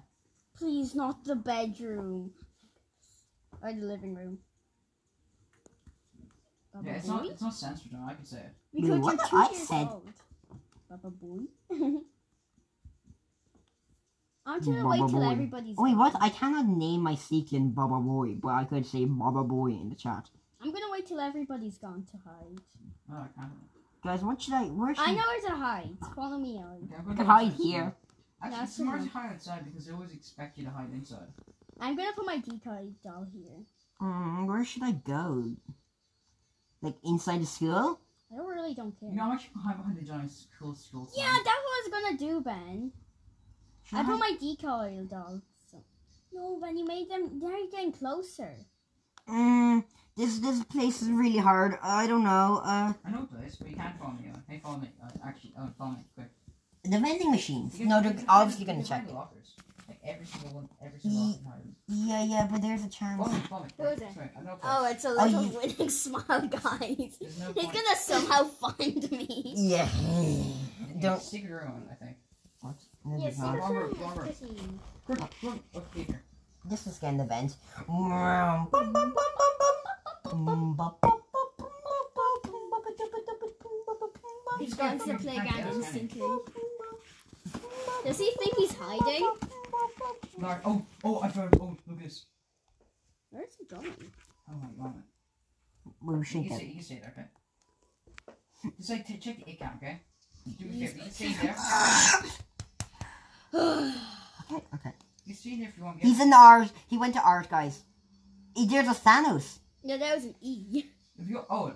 Please, 0.58 0.96
not 0.96 1.26
the 1.26 1.36
bedroom. 1.36 2.32
Or 3.62 3.74
the 3.74 3.82
living 3.82 4.16
room. 4.16 4.38
Baba 6.74 6.88
Yeah, 6.88 6.94
it's 6.96 7.08
Booey? 7.08 7.10
not 7.10 7.26
it's 7.26 7.42
not 7.42 7.54
censored. 7.54 7.92
I 8.08 8.14
can 8.14 8.26
say 8.26 8.38
it. 8.38 8.54
Because 8.74 8.90
Wait, 8.92 9.00
what 9.02 9.18
you're 9.18 9.28
two 9.28 9.36
I 9.38 9.50
years 9.52 9.68
said- 9.68 9.88
old. 9.92 10.10
Baba 10.90 11.12
Booey. 11.12 11.48
I'm 14.46 14.62
gonna 14.62 14.88
wait 14.88 14.98
till 15.00 15.08
Booey. 15.10 15.32
everybody's. 15.32 15.76
Wait, 15.78 15.90
gone. 15.92 15.98
what? 16.00 16.16
I 16.22 16.30
cannot 16.30 16.68
name 16.68 17.02
my 17.02 17.16
sequin 17.16 17.72
Baba 17.72 18.00
Boy, 18.00 18.36
but 18.36 18.50
I 18.50 18.64
could 18.64 18.86
say 18.86 19.04
Baba 19.06 19.44
Boy 19.44 19.72
in 19.72 19.90
the 19.90 19.96
chat. 19.96 20.30
I'm 20.66 20.72
gonna 20.74 20.92
wait 20.92 21.06
till 21.06 21.20
everybody's 21.20 21.78
gone 21.78 22.04
to 22.12 22.18
hide. 22.28 22.60
No, 23.08 23.18
I 23.18 23.28
can't. 23.40 23.52
Guys, 24.04 24.24
what 24.24 24.42
should 24.42 24.56
I? 24.56 24.64
Where 24.66 24.96
should 24.96 25.08
I 25.08 25.12
know 25.12 25.18
where 25.28 25.42
to 25.50 25.56
hide. 25.56 25.90
Follow 26.16 26.40
me 26.40 26.58
on. 26.58 26.80
Okay, 26.86 26.96
I'm 26.96 27.02
I 27.02 27.04
going 27.04 27.18
could 27.18 27.26
hide 27.28 27.52
here. 27.54 27.96
Actually, 28.42 28.58
That's 28.60 28.72
it's 28.72 28.78
smart 28.78 28.98
to 28.98 29.04
enough. 29.04 29.14
hide 29.14 29.34
outside 29.34 29.66
because 29.66 29.86
they 29.86 29.94
always 29.94 30.12
expect 30.14 30.58
you 30.58 30.64
to 30.66 30.72
hide 30.72 30.92
inside. 30.92 31.28
I'm 31.80 31.96
gonna 31.96 32.14
put 32.14 32.26
my 32.26 32.38
decoy 32.40 32.88
doll 33.04 33.28
here. 33.32 33.62
Mm, 34.02 34.48
where 34.48 34.66
should 34.66 34.84
I 34.84 34.92
go? 34.94 35.52
Like 36.82 36.96
inside 37.04 37.42
the 37.42 37.46
school? 37.46 38.00
I 38.34 38.38
don't 38.38 38.48
really 38.48 38.74
don't 38.74 39.00
care. 39.00 39.10
You 39.10 39.16
know, 39.18 39.24
I'm 39.26 39.32
actually 39.34 39.62
hide 39.64 39.78
behind 39.78 39.98
the 39.98 40.02
giant 40.02 40.32
cool 40.60 40.74
school. 40.76 41.06
sign. 41.06 41.24
Yeah, 41.24 41.32
that's 41.32 41.46
what 41.46 41.56
I 41.56 41.82
was 41.86 41.92
gonna 41.94 42.18
do, 42.18 42.42
Ben. 42.42 42.92
Should 43.84 43.98
I 43.98 44.02
I? 44.02 44.06
put 44.06 44.20
my 44.20 44.32
decoy 44.40 45.06
doll. 45.10 45.42
So. 45.72 45.84
No, 46.34 46.60
Ben, 46.60 46.76
you 46.76 46.86
made 46.86 47.08
them. 47.10 47.40
They're 47.40 47.68
getting 47.72 47.92
closer. 47.92 48.56
Mm, 49.30 49.84
this 50.18 50.40
this 50.40 50.64
place 50.66 51.02
is 51.02 51.10
really 51.10 51.38
hard. 51.38 51.78
I 51.82 52.08
don't 52.08 52.24
know. 52.24 52.62
Uh, 52.64 52.94
I 53.06 53.12
know 53.12 53.24
a 53.32 53.36
place, 53.36 53.56
but 53.56 53.70
you 53.70 53.76
can't 53.76 53.98
follow 54.00 54.14
me. 54.14 54.32
Hey, 54.48 54.60
follow 54.64 54.78
me. 54.78 54.90
Uh, 55.04 55.10
actually, 55.26 55.54
uh, 55.60 55.68
follow 55.78 55.92
me 55.92 56.06
quick. 56.16 56.30
the 56.84 57.00
vending 57.00 57.32
machines. 57.32 57.80
No, 57.80 58.02
they're 58.02 58.14
can 58.14 58.26
obviously 58.30 58.66
gonna 58.66 58.84
check 58.84 59.06
it. 59.08 59.14
lockers. 59.14 59.56
Like 59.88 60.00
every 60.04 60.26
single 60.26 60.50
one, 60.52 60.70
every 60.84 61.00
single 61.00 61.20
Ye- 61.20 61.26
locker 61.28 61.38
can 61.44 61.52
hide 61.52 61.62
them. 61.64 61.76
Yeah, 61.88 62.24
yeah, 62.24 62.48
but 62.52 62.62
there's 62.62 62.84
a 62.84 62.90
chance. 62.90 63.18
Follow 63.22 63.34
me, 63.34 63.40
follow 63.50 63.64
me. 63.66 63.70
Who 63.78 63.84
is 63.86 64.02
it? 64.02 64.18
way, 64.18 64.32
I 64.38 64.42
know 64.42 64.54
a 64.54 64.58
place. 64.58 64.74
Oh, 64.76 64.86
it's 64.90 65.06
a 65.06 65.10
Oh, 65.10 65.24
little 65.26 65.44
you- 65.44 65.58
winning 65.60 65.90
smile, 65.90 66.48
guys. 66.48 66.60
No 66.80 67.52
He's 67.54 67.66
point. 67.66 67.74
gonna 67.74 67.96
somehow 67.98 68.44
find 68.46 69.12
me. 69.12 69.54
Yeah. 69.58 69.88
Don't. 71.02 71.22
Secret 71.22 71.52
room, 71.52 71.84
I 71.92 71.96
think. 71.96 72.18
What? 72.62 72.76
Yes, 73.20 73.22
This 73.26 73.34
is 73.36 73.40
not- 73.42 73.58
not- 73.58 73.62
One 73.62 73.74
more, 73.74 73.88
one 73.90 74.16
more. 74.16 74.28
Quick, 75.06 75.20
quick. 75.94 76.16
This 76.68 76.88
is 76.88 76.98
getting 76.98 77.18
the 77.20 77.26
vent. 77.26 77.56
Bum, 77.88 78.10
bum, 78.72 78.72
bum, 78.72 78.92
bum, 78.94 79.14
bum. 79.14 79.76
He's 84.60 84.74
ba, 84.74 84.84
gone 84.84 85.00
to 85.00 85.06
the 85.06 85.20
playground 85.20 85.74
instantly. 85.74 86.22
Eh? 86.22 87.58
Does 88.06 88.20
he 88.20 88.32
think 88.40 88.56
he's 88.58 88.74
hiding? 88.74 89.32
Lark. 90.40 90.62
Oh, 90.66 90.86
oh, 91.04 91.22
I 91.22 91.28
found. 91.30 91.56
Oh, 91.60 91.76
look 91.88 91.98
at 91.98 92.04
this. 92.04 92.26
Where's 93.30 93.56
he 93.60 93.66
going? 93.66 93.94
Oh 94.50 94.54
my 94.62 94.84
god. 94.84 95.04
We 96.02 96.16
You 96.16 96.24
should 96.24 96.48
can 96.48 96.58
get. 96.58 96.68
you 96.68 96.74
can 96.76 96.84
stay 96.84 97.00
there, 97.02 97.14
okay? 97.18 97.28
Just 98.78 98.90
like 98.90 99.06
t- 99.08 99.18
check 99.18 99.38
the 99.44 99.52
it 99.52 99.60
count, 99.60 99.76
okay? 99.78 100.02
Do 100.58 100.66
me 100.66 100.86
a 100.86 100.88
favor. 100.88 101.06
You 101.06 101.12
stay 101.12 101.34
there. 101.42 101.56
Okay, 104.52 104.64
okay. 104.76 104.94
You 105.26 105.34
stay 105.34 105.58
there 105.58 105.70
if 105.70 105.78
you 105.78 105.84
want. 105.84 106.02
He's 106.04 106.20
in 106.20 106.30
the 106.30 106.36
art. 106.36 106.72
He 106.88 106.98
went 107.00 107.16
to 107.16 107.22
art, 107.22 107.50
guys. 107.50 107.82
He, 108.56 108.68
there's 108.68 108.88
a 108.88 108.94
Thanos. 108.94 109.58
No, 109.86 109.98
that 110.00 110.16
was 110.16 110.26
an 110.26 110.34
E. 110.42 110.84
If 111.18 111.30
you 111.30 111.46
oh, 111.48 111.68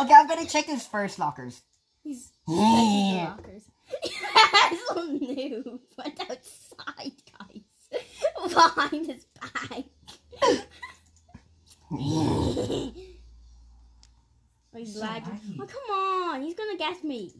okay, 0.00 0.14
I'm 0.14 0.28
gonna 0.28 0.46
check 0.46 0.66
his 0.66 0.86
first 0.86 1.18
lockers. 1.18 1.62
He's 2.04 2.30
Yeah. 2.46 3.34
lockers. 3.36 3.62
That's 4.34 4.90
a 4.90 4.94
noob. 5.00 5.80
Went 5.96 6.20
outside, 6.20 7.12
guys. 7.38 8.02
Behind 8.54 9.06
his 9.06 9.24
back. 9.40 9.84
Oh, 14.72 14.78
he's 14.78 14.94
So 14.94 15.00
lagging. 15.00 15.58
Oh, 15.60 15.66
come 15.66 15.90
on. 15.96 16.42
He's 16.42 16.54
gonna 16.54 16.76
get 16.78 17.02
me. 17.02 17.32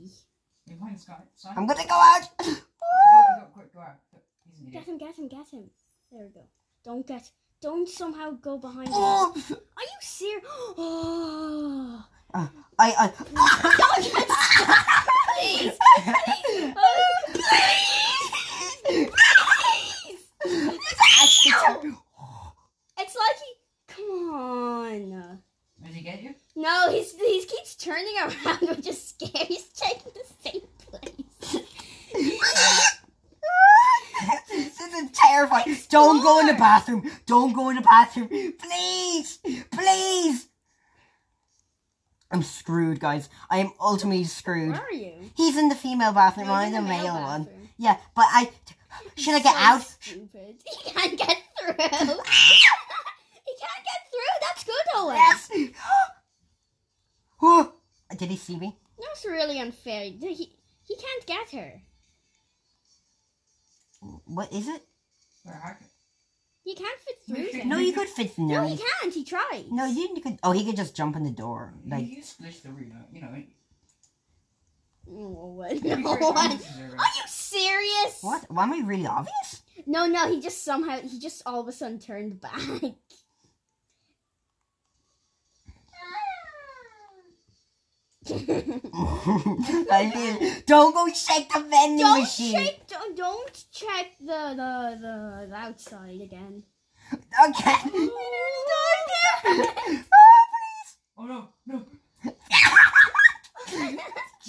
you 0.67 0.77
find 0.77 0.97
this 0.97 1.05
guy. 1.05 1.15
Sign. 1.37 1.55
I'm 1.57 1.67
gonna 1.67 1.87
go 1.87 1.95
out. 1.95 2.23
Go, 2.39 2.45
go, 2.47 3.47
quick, 3.55 3.73
go 3.73 3.79
out. 3.81 3.99
Get 4.73 4.83
him, 4.85 4.99
get 4.99 5.15
him, 5.17 5.29
get 5.29 5.47
him. 5.49 5.71
There 6.11 6.25
we 6.25 6.31
go. 6.31 6.43
Don't 6.83 7.07
get. 7.07 7.31
Don't 7.61 7.87
somehow 7.87 8.31
go 8.31 8.57
behind 8.57 8.89
him. 8.89 8.95
Oh, 8.97 9.35
Are 9.37 9.83
you 9.83 9.99
serious? 10.01 10.45
Oh. 10.79 12.05
Uh, 12.33 12.47
I, 12.79 12.95
I, 12.97 13.13
Don't 13.77 14.05
get 14.15 14.29
Please. 15.37 15.77
Please. 15.99 16.75
Oh, 16.77 17.15
please. 17.27 17.51
It's 22.99 23.17
like 23.17 23.39
he. 23.45 23.51
Come 23.89 24.11
on. 24.35 25.39
Did 25.83 25.93
he 25.95 26.03
get 26.03 26.23
you? 26.23 26.35
No, 26.57 26.91
he's 26.91 27.13
he 27.15 27.45
keeps 27.45 27.75
turning 27.75 28.17
around, 28.19 28.61
which 28.61 28.87
is 28.87 29.03
scary. 29.03 29.47
He's 29.47 29.67
taking 29.69 30.13
the 30.15 30.25
same 30.43 30.63
place. 30.79 31.65
this 34.65 34.81
is 34.81 35.11
terrifying. 35.13 35.77
Don't 35.89 36.23
go 36.23 36.41
in 36.41 36.47
the 36.47 36.55
bathroom. 36.55 37.11
Don't 37.27 37.53
go 37.53 37.69
in 37.71 37.77
the 37.77 37.83
bathroom. 37.83 38.29
Please, 38.29 39.39
please. 39.71 40.49
I'm 42.31 42.43
screwed, 42.43 43.01
guys. 43.01 43.29
I 43.51 43.59
am 43.59 43.73
ultimately 43.81 44.25
screwed. 44.25 44.73
Where 44.73 44.83
are 44.83 44.93
you? 44.93 45.15
He's 45.37 45.57
in 45.57 45.69
the 45.69 45.75
female 45.75 46.13
bathroom. 46.13 46.47
No, 46.47 46.55
I'm 46.55 46.69
in 46.69 46.75
the 46.75 46.81
the 46.81 46.89
male 46.89 47.15
male 47.15 47.23
one. 47.23 47.49
Yeah, 47.77 47.97
but 48.15 48.27
I. 48.29 48.51
Should 49.17 49.35
I 49.35 49.41
get 49.41 49.55
So 49.55 49.59
out? 49.59 49.83
Stupid. 49.83 50.63
He 50.65 50.91
can't 50.91 51.19
get 51.19 51.37
through. 51.59 51.75
he 51.79 51.87
can't 53.59 53.85
get 53.85 54.01
through. 54.11 54.35
That's 54.41 54.65
good, 54.65 54.87
Owen. 54.95 55.17
Yes. 55.17 55.51
Oh, 57.43 57.73
Did 58.17 58.31
he 58.31 58.37
see 58.37 58.57
me? 58.57 58.77
That's 59.01 59.25
really 59.25 59.61
unfair. 59.61 60.05
He 60.05 60.53
he 60.83 60.97
can't 60.97 61.27
get 61.27 61.51
her. 61.61 61.81
What 64.31 64.53
is 64.53 64.69
it? 64.69 64.83
You? 66.65 66.75
Can't 66.77 67.01
fit 67.01 67.17
through 67.27 67.49
there. 67.53 67.65
No, 67.65 67.79
you 67.79 67.93
could 67.93 68.09
fit 68.09 68.39
in 68.39 68.47
there. 68.47 68.63
No, 68.63 68.69
he 68.69 68.77
can't. 68.77 69.13
He 69.13 69.25
tried. 69.25 69.65
No, 69.73 69.87
you 69.87 70.09
you 70.15 70.23
could. 70.23 70.39
Oh, 70.45 70.53
he 70.53 70.65
could 70.65 70.77
just 70.77 70.95
jump 70.95 71.17
in 71.17 71.25
the 71.25 71.31
door. 71.31 71.75
Like, 71.85 72.07
you 72.09 72.23
split 72.23 72.63
the 72.63 72.71
room, 72.71 72.93
you 73.13 73.21
know. 73.23 73.43
What? 75.07 75.83
No, 75.83 75.97
what? 75.97 76.53
Are 76.53 77.13
you 77.19 77.27
serious? 77.27 78.19
what? 78.21 78.49
Why 78.49 78.63
am 78.63 78.73
I 78.73 78.83
really 78.87 79.07
obvious? 79.07 79.63
No, 79.85 80.07
no. 80.07 80.31
He 80.31 80.41
just 80.41 80.65
somehow 80.65 81.01
he 81.01 81.19
just 81.19 81.43
all 81.45 81.61
of 81.61 81.67
a 81.67 81.73
sudden 81.73 81.99
turned 81.99 82.41
back. 82.41 82.61
I 89.91 90.13
mean, 90.15 90.63
don't 90.67 90.95
go 90.95 91.09
check 91.09 91.49
the 91.49 91.61
vending 91.61 91.99
don't 91.99 92.21
machine. 92.21 92.55
check. 92.55 92.87
Don't, 92.87 93.17
don't 93.17 93.65
check 93.73 94.07
the, 94.21 94.27
the 94.27 94.99
the 95.01 95.47
the 95.49 95.55
outside 95.57 96.21
again. 96.21 96.63
Okay. 97.13 97.75
oh, 97.95 98.11
oh, 99.45 100.05
oh 101.19 101.25
no, 101.27 101.49
no. 101.67 101.87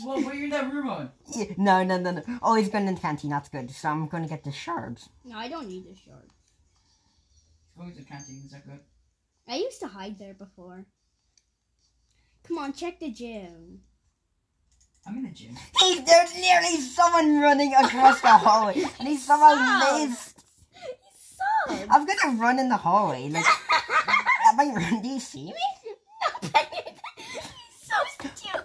Well, 0.03 0.21
what 0.23 0.33
are 0.33 0.37
you 0.37 0.45
in 0.45 0.49
that 0.51 0.71
room 0.73 0.89
on? 0.89 1.11
Yeah, 1.35 1.45
No, 1.57 1.83
no, 1.83 1.97
no, 1.99 2.11
no. 2.11 2.23
Oh, 2.41 2.55
he's 2.55 2.69
going 2.69 2.87
in 2.87 2.95
the 2.95 3.01
canteen. 3.01 3.29
That's 3.29 3.49
good. 3.49 3.69
So 3.69 3.89
I'm 3.89 4.07
going 4.07 4.23
to 4.23 4.29
get 4.29 4.43
the 4.43 4.51
shards. 4.51 5.09
No, 5.23 5.37
I 5.37 5.47
don't 5.47 5.67
need 5.67 5.85
this 5.85 5.99
short. 5.99 6.27
Going 7.77 7.91
to 7.91 7.99
the 7.99 8.05
canteen, 8.05 8.41
is 8.45 8.51
that 8.51 8.65
good? 8.65 8.79
I 9.47 9.57
used 9.57 9.79
to 9.81 9.87
hide 9.87 10.17
there 10.17 10.33
before. 10.33 10.85
Come 12.51 12.65
on, 12.65 12.73
check 12.73 12.99
the 12.99 13.09
gym. 13.09 13.79
I'm 15.07 15.15
in 15.15 15.23
the 15.23 15.29
gym. 15.29 15.55
Hey, 15.79 16.01
there's 16.01 16.35
nearly 16.35 16.81
someone 16.81 17.39
running 17.39 17.73
across 17.73 18.19
the 18.19 18.27
hallway, 18.43 18.83
and 18.99 19.07
he 19.07 19.15
somehow 19.15 19.53
Stop. 19.55 20.09
missed. 20.09 20.43
He. 21.69 21.75
I'm 21.89 22.05
gonna 22.05 22.35
run 22.35 22.59
in 22.59 22.67
the 22.67 22.75
hallway. 22.75 23.29
Like, 23.29 23.45
am 24.47 24.59
I 24.59 24.65
run? 24.75 25.01
Do 25.01 25.07
you 25.07 25.21
see 25.21 25.45
me? 25.45 25.53
no, 25.53 26.49
but 26.51 26.67
he's 27.15 27.39
so 27.87 27.95
stupid. 28.19 28.63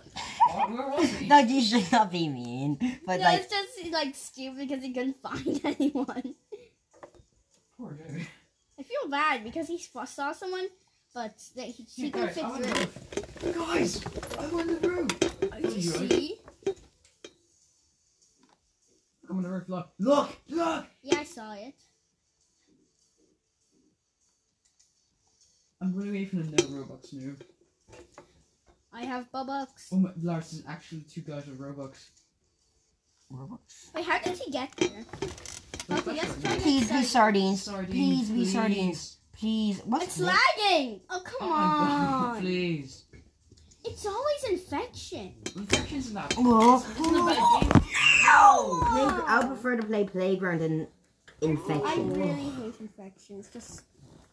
Where, 0.53 0.67
where 0.67 0.89
was 0.91 1.09
he? 1.11 1.29
No, 1.29 1.39
you 1.39 1.63
should 1.63 1.93
not 1.93 2.11
be 2.11 2.29
mean. 2.29 2.99
But 3.07 3.21
no, 3.21 3.25
like, 3.27 3.43
it's 3.43 3.53
just 3.53 3.93
like 3.93 4.17
stupid 4.17 4.67
because 4.67 4.83
he 4.83 4.93
couldn't 4.93 5.23
find 5.23 5.61
anyone. 5.79 6.35
Poor 7.79 7.93
dude. 7.93 8.27
I 8.81 8.83
feel 8.83 9.09
bad 9.09 9.45
because 9.45 9.69
he 9.69 9.79
saw 9.79 10.33
someone, 10.33 10.67
but 11.17 11.33
that 11.57 11.65
he, 11.65 11.83
he 11.85 12.05
Yeah, 12.05 12.11
couldn't 12.11 12.27
guys, 12.27 12.35
fit 12.35 12.45
I'm 12.45 12.53
on 12.53 12.61
the 12.61 12.69
through. 12.69 13.55
roof. 13.55 13.69
Guys, 13.69 14.05
I'm 14.39 14.55
on 14.55 14.67
the 14.67 14.89
roof. 14.89 15.11
You 15.41 15.71
you 15.71 15.91
right. 15.93 16.11
see? 16.11 16.41
I'm 19.31 19.37
on 19.39 19.43
the 19.43 19.49
roof. 19.49 19.65
Look, 19.67 19.89
look, 19.99 20.37
look. 20.51 20.85
Yeah, 21.03 21.21
I 21.21 21.25
saw 21.25 21.55
it. 21.55 21.73
I'm 25.81 25.95
running 25.95 26.11
away 26.11 26.25
from 26.27 26.43
the 26.51 26.63
no 26.63 26.69
Robux 26.69 27.15
noob. 27.15 27.41
I 28.93 29.05
have 29.05 29.33
Bubbucks. 29.33 29.89
Oh 29.93 29.97
my, 29.97 30.11
Lars 30.21 30.53
is 30.53 30.65
actually 30.69 31.01
two 31.11 31.23
guys 31.23 31.47
with 31.47 31.59
Robux. 31.59 31.97
Robux. 33.33 33.95
Wait, 33.95 34.05
how 34.05 34.19
did 34.19 34.37
he 34.37 34.51
get 34.51 34.71
there? 34.77 35.07
Okay, 35.91 36.21
Please 36.61 36.91
be 36.91 37.03
sardines. 37.05 37.63
Sardines, 37.63 38.29
Please 38.29 38.31
be 38.31 38.45
sardines. 38.45 39.17
Please. 39.39 39.81
What's 39.85 40.05
It's 40.05 40.17
this? 40.17 40.27
lagging. 40.27 41.01
Oh 41.11 41.21
come 41.25 41.37
Oh 41.41 41.49
my 41.51 41.57
god, 41.57 42.37
on! 42.37 42.41
please. 42.41 43.05
It's 43.85 44.05
always 44.07 44.45
infection. 44.51 45.35
Infections 45.55 46.09
in 46.09 46.15
that. 46.15 46.33
Whoa. 46.35 46.77
It's 46.77 46.99
not 46.99 47.63
a 47.63 47.71
bad. 47.71 47.83
No! 48.25 48.83
I 49.27 49.39
would 49.41 49.49
prefer 49.49 49.77
to 49.77 49.87
play 49.87 50.05
playground 50.05 50.61
than 50.61 50.89
Infection. 51.43 51.83
I 51.85 51.97
really 52.19 52.49
hate 52.61 52.75
infections. 52.81 53.49
Just 53.53 53.83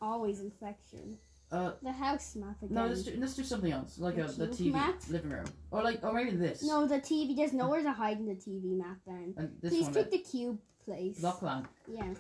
always 0.02 0.40
infection. 0.40 1.18
Uh, 1.52 1.74
The 1.84 1.92
house 1.92 2.36
map 2.36 2.56
again. 2.64 2.74
no, 2.74 2.88
let's 2.88 3.04
do, 3.04 3.14
let's 3.20 3.36
do 3.36 3.44
something 3.44 3.72
else. 3.72 4.00
Like 4.00 4.16
The 4.16 4.24
uh, 4.26 4.32
the 4.32 4.48
TV 4.48 4.72
map? 4.72 4.96
living 5.10 5.30
room. 5.32 5.46
Or 5.70 5.84
like, 5.84 6.00
or 6.04 6.14
maybe 6.14 6.32
this. 6.32 6.64
No, 6.64 6.88
the 6.88 7.00
TV. 7.00 7.36
There's 7.36 7.54
nowhere 7.54 7.84
to 7.84 7.92
hide 7.92 8.18
in 8.18 8.26
the 8.26 8.36
TV 8.36 8.76
map. 8.78 8.98
Then 9.06 9.34
And 9.38 9.52
this 9.62 9.72
please 9.74 9.84
one. 9.86 9.94
pick 9.94 10.12
the 10.12 10.20
cube 10.20 10.58
place. 10.86 11.22
Lockland. 11.22 11.68
Yeah, 11.88 12.14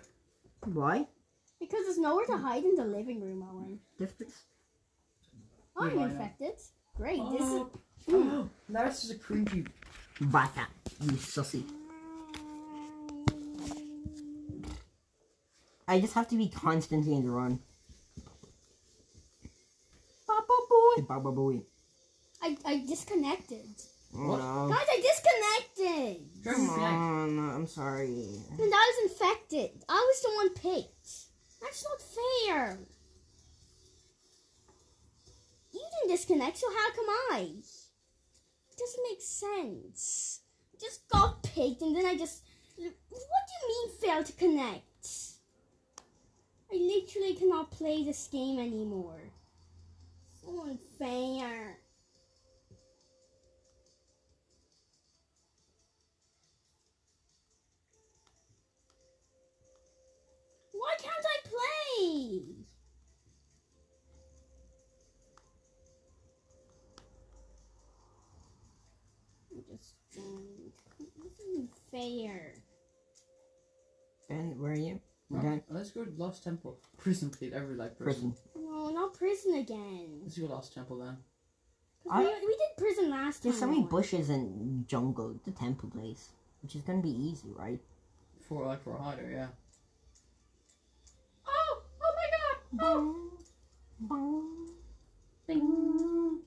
Why? 0.65 1.07
Because 1.69 1.85
there's 1.85 1.97
nowhere 1.97 2.25
to 2.25 2.37
hide 2.37 2.63
in 2.63 2.75
the 2.75 2.85
living 2.85 3.21
room, 3.21 3.43
Owen. 3.49 3.79
Difference. 3.97 4.43
I'm 5.77 5.85
Yeah, 5.87 5.91
I 5.91 5.95
know. 6.07 6.11
infected. 6.11 6.53
Great. 6.95 7.21
This 7.31 7.41
is. 7.41 7.61
Oh, 7.61 7.69
oh, 8.09 8.49
Lars 8.69 9.03
is 9.05 9.11
a 9.11 9.15
cream 9.19 9.45
cube. 9.45 9.69
Bata. 10.21 10.67
You 11.01 11.11
sussy. 11.13 11.63
I 15.87 15.99
just 15.99 16.13
have 16.13 16.27
to 16.29 16.35
be 16.37 16.47
constantly 16.49 17.13
in 17.13 17.25
the 17.25 17.31
run. 17.31 17.59
Baba 20.27 20.47
boy. 20.69 21.01
Baba 21.07 21.31
boy. 21.31 21.61
I 22.41 22.57
I 22.65 22.83
disconnected. 22.87 23.67
Oh 24.15 24.27
What? 24.27 24.39
no. 24.39 24.69
Guys, 24.69 24.87
I 24.89 25.01
disconnected. 25.01 26.43
Come 26.43 26.69
on, 26.69 27.55
I'm 27.55 27.67
sorry. 27.67 28.27
And 28.51 28.73
I 28.73 28.91
was 28.93 29.11
infected. 29.11 29.83
I 29.89 29.95
was 29.95 30.21
the 30.21 30.31
one 30.35 30.49
picked. 30.53 31.09
That's 31.63 31.85
not 31.85 32.01
fair. 32.01 32.77
You 35.71 35.79
didn't 35.79 36.15
disconnect, 36.15 36.57
so 36.57 36.67
how 36.69 36.91
come 36.91 37.05
I? 37.31 37.47
It 38.69 38.77
doesn't 38.77 39.03
make 39.09 39.21
sense. 39.21 40.41
I 40.73 40.77
just 40.79 41.07
got 41.07 41.41
picked 41.41 41.81
and 41.81 41.95
then 41.95 42.05
I 42.05 42.17
just. 42.17 42.43
What 42.75 42.91
do 43.47 43.53
you 43.61 43.67
mean 43.69 43.97
fail 43.97 44.23
to 44.23 44.33
connect? 44.33 44.83
I 46.71 46.75
literally 46.75 47.35
cannot 47.35 47.71
play 47.71 48.03
this 48.03 48.27
game 48.27 48.59
anymore. 48.59 49.21
So 50.41 50.65
unfair. 50.69 51.77
Why 60.83 60.95
can't 60.99 61.25
I 61.35 61.37
play? 61.49 62.43
Just 69.69 69.95
joined. 70.13 70.73
This 70.99 71.39
isn't 71.47 71.69
fair. 71.91 72.53
And 74.29 74.59
where 74.59 74.71
are 74.71 74.75
you? 74.75 74.99
Oh, 75.33 75.37
Okay. 75.37 75.61
Let's 75.69 75.91
go 75.91 76.03
to 76.05 76.11
Lost 76.17 76.43
Temple. 76.43 76.79
Prison, 76.97 77.29
please. 77.29 77.53
Every 77.53 77.75
like 77.75 77.97
prison. 77.97 78.31
Prison. 78.53 78.69
No, 78.71 78.89
not 78.89 79.13
prison 79.13 79.55
again. 79.55 80.19
Let's 80.23 80.37
go 80.37 80.47
Lost 80.47 80.73
Temple 80.73 80.97
then. 80.99 81.17
'Cause 82.03 82.11
I- 82.11 82.19
we, 82.21 82.47
we 82.47 82.53
did 82.57 82.77
prison 82.77 83.09
last 83.09 83.41
time. 83.43 83.51
There's 83.51 83.59
so 83.59 83.67
many 83.67 83.83
bushes 83.83 84.29
and 84.29 84.87
jungle, 84.87 85.39
the 85.45 85.51
temple 85.51 85.89
place. 85.89 86.29
Which 86.61 86.75
is 86.75 86.81
gonna 86.81 87.01
be 87.01 87.09
easy, 87.11 87.49
right? 87.51 87.79
For 88.47 88.65
like 88.65 88.83
for 88.83 88.95
a 88.95 89.01
hider, 89.01 89.29
yeah. 89.31 89.47
My 92.73 92.83
god! 92.83 93.15
Oh! 94.09 94.33
Bing. 95.47 96.39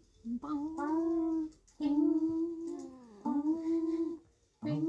Bing. 4.62 4.86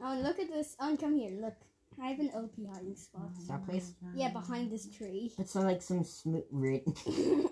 Oh, 0.00 0.20
look 0.22 0.38
at 0.38 0.48
this. 0.50 0.76
Oh, 0.80 0.96
come 1.00 1.16
here. 1.16 1.30
Look. 1.40 1.54
I 2.02 2.08
have 2.08 2.18
an 2.18 2.30
OP 2.34 2.50
hiding 2.74 2.96
spot. 2.96 3.30
Is 3.40 3.46
that 3.46 3.64
place? 3.66 3.92
Yeah, 4.16 4.30
behind 4.30 4.72
this 4.72 4.86
tree. 4.90 5.32
It's 5.38 5.54
not 5.54 5.64
like 5.64 5.82
some 5.82 6.04
smooth. 6.04 6.44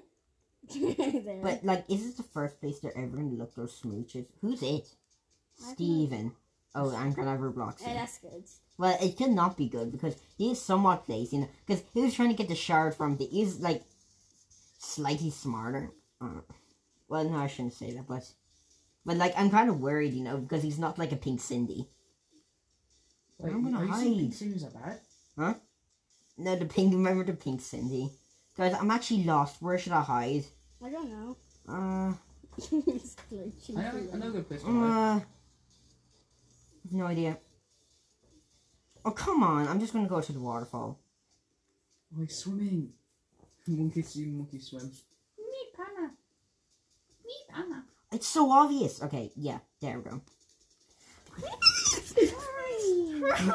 There. 0.75 1.41
But 1.43 1.65
like, 1.65 1.85
is 1.91 2.05
this 2.05 2.15
the 2.15 2.23
first 2.23 2.61
place 2.61 2.79
they're 2.79 2.97
ever 2.97 3.17
gonna 3.17 3.35
look 3.35 3.55
those 3.55 3.79
smooches? 3.81 4.27
Who's 4.41 4.63
it? 4.63 4.89
Steven. 5.55 6.33
Oh, 6.75 6.95
I'm 6.95 7.13
gonna 7.13 7.37
Roblox. 7.37 7.83
Eh, 7.87 7.91
it. 7.91 7.95
that's 7.95 8.19
good. 8.19 8.45
Well, 8.79 8.97
it 9.01 9.17
could 9.17 9.31
not 9.31 9.57
be 9.57 9.69
good 9.69 9.93
because 9.93 10.17
he 10.39 10.51
is 10.53 10.61
somewhat 10.61 11.09
lazy, 11.09 11.37
you 11.37 11.43
know, 11.43 11.49
because 11.67 11.83
he 11.93 12.01
was 12.01 12.15
trying 12.15 12.31
to 12.31 12.35
get 12.35 12.49
the 12.49 12.55
shard 12.55 12.95
from 12.95 13.17
the. 13.17 13.27
He's 13.27 13.61
like 13.61 13.83
slightly 14.79 15.31
smarter. 15.31 15.91
Uh, 16.21 16.41
well, 17.09 17.25
no, 17.25 17.37
I 17.37 17.47
shouldn't 17.47 17.75
say 17.75 17.93
that, 17.93 18.09
but 18.09 18.25
but 19.05 19.17
like 19.19 19.35
I'm 19.37 19.51
kind 19.51 19.69
of 19.69 19.81
worried, 19.81 20.15
you 20.15 20.25
know, 20.25 20.39
because 20.39 20.63
he's 20.63 20.79
not 20.79 20.99
like 20.99 21.13
a 21.13 21.17
pink 21.17 21.41
Cindy. 21.41 21.89
Wait, 23.39 23.53
I'm 23.53 23.63
gonna 23.65 23.79
are 23.79 23.85
you 23.85 23.95
saying 23.95 24.13
hide. 24.15 24.21
Pink 24.21 24.35
Cindy's 24.35 24.63
that 24.63 24.75
bad? 24.75 25.01
No, 26.39 26.57
the 26.57 26.65
pink. 26.65 26.95
Remember 26.95 27.25
the 27.25 27.35
pink 27.35 27.61
Cindy? 27.61 28.11
Guys, 28.57 28.75
I'm 28.75 28.91
actually 28.91 29.25
lost. 29.25 29.61
Where 29.61 29.79
should 29.79 29.93
I 29.93 30.01
hide? 30.03 30.45
I 30.85 30.91
don't 30.91 31.11
know. 31.11 31.37
Uh, 31.69 32.13
it's 32.59 33.17
glitching. 33.31 33.77
I 33.79 33.83
know, 33.83 33.91
for 33.91 34.15
I 34.15 34.19
know 34.19 34.31
a 34.31 34.33
you. 34.39 34.43
place 34.43 34.63
to 34.63 34.67
hide. 34.67 35.17
uh, 35.17 35.21
no 36.93 37.07
idea. 37.07 37.39
Oh 39.05 39.11
come 39.11 39.43
on! 39.43 39.67
I'm 39.69 39.81
just 39.81 39.93
gonna 39.93 40.09
go 40.09 40.21
to 40.21 40.33
the 40.33 40.41
waterfall. 40.41 41.01
He's 42.19 42.37
swimming. 42.37 42.91
Monkey 43.67 44.03
see, 44.03 44.27
monkey 44.27 44.59
swim. 44.59 44.91
Me, 45.39 45.45
Pana. 45.77 46.11
Me, 47.25 47.35
Pana. 47.49 47.85
It's 48.13 48.27
so 48.27 48.51
obvious. 48.51 49.03
Okay, 49.03 49.31
yeah, 49.37 49.59
there 49.81 49.99
we 49.99 50.11
go. 50.11 50.21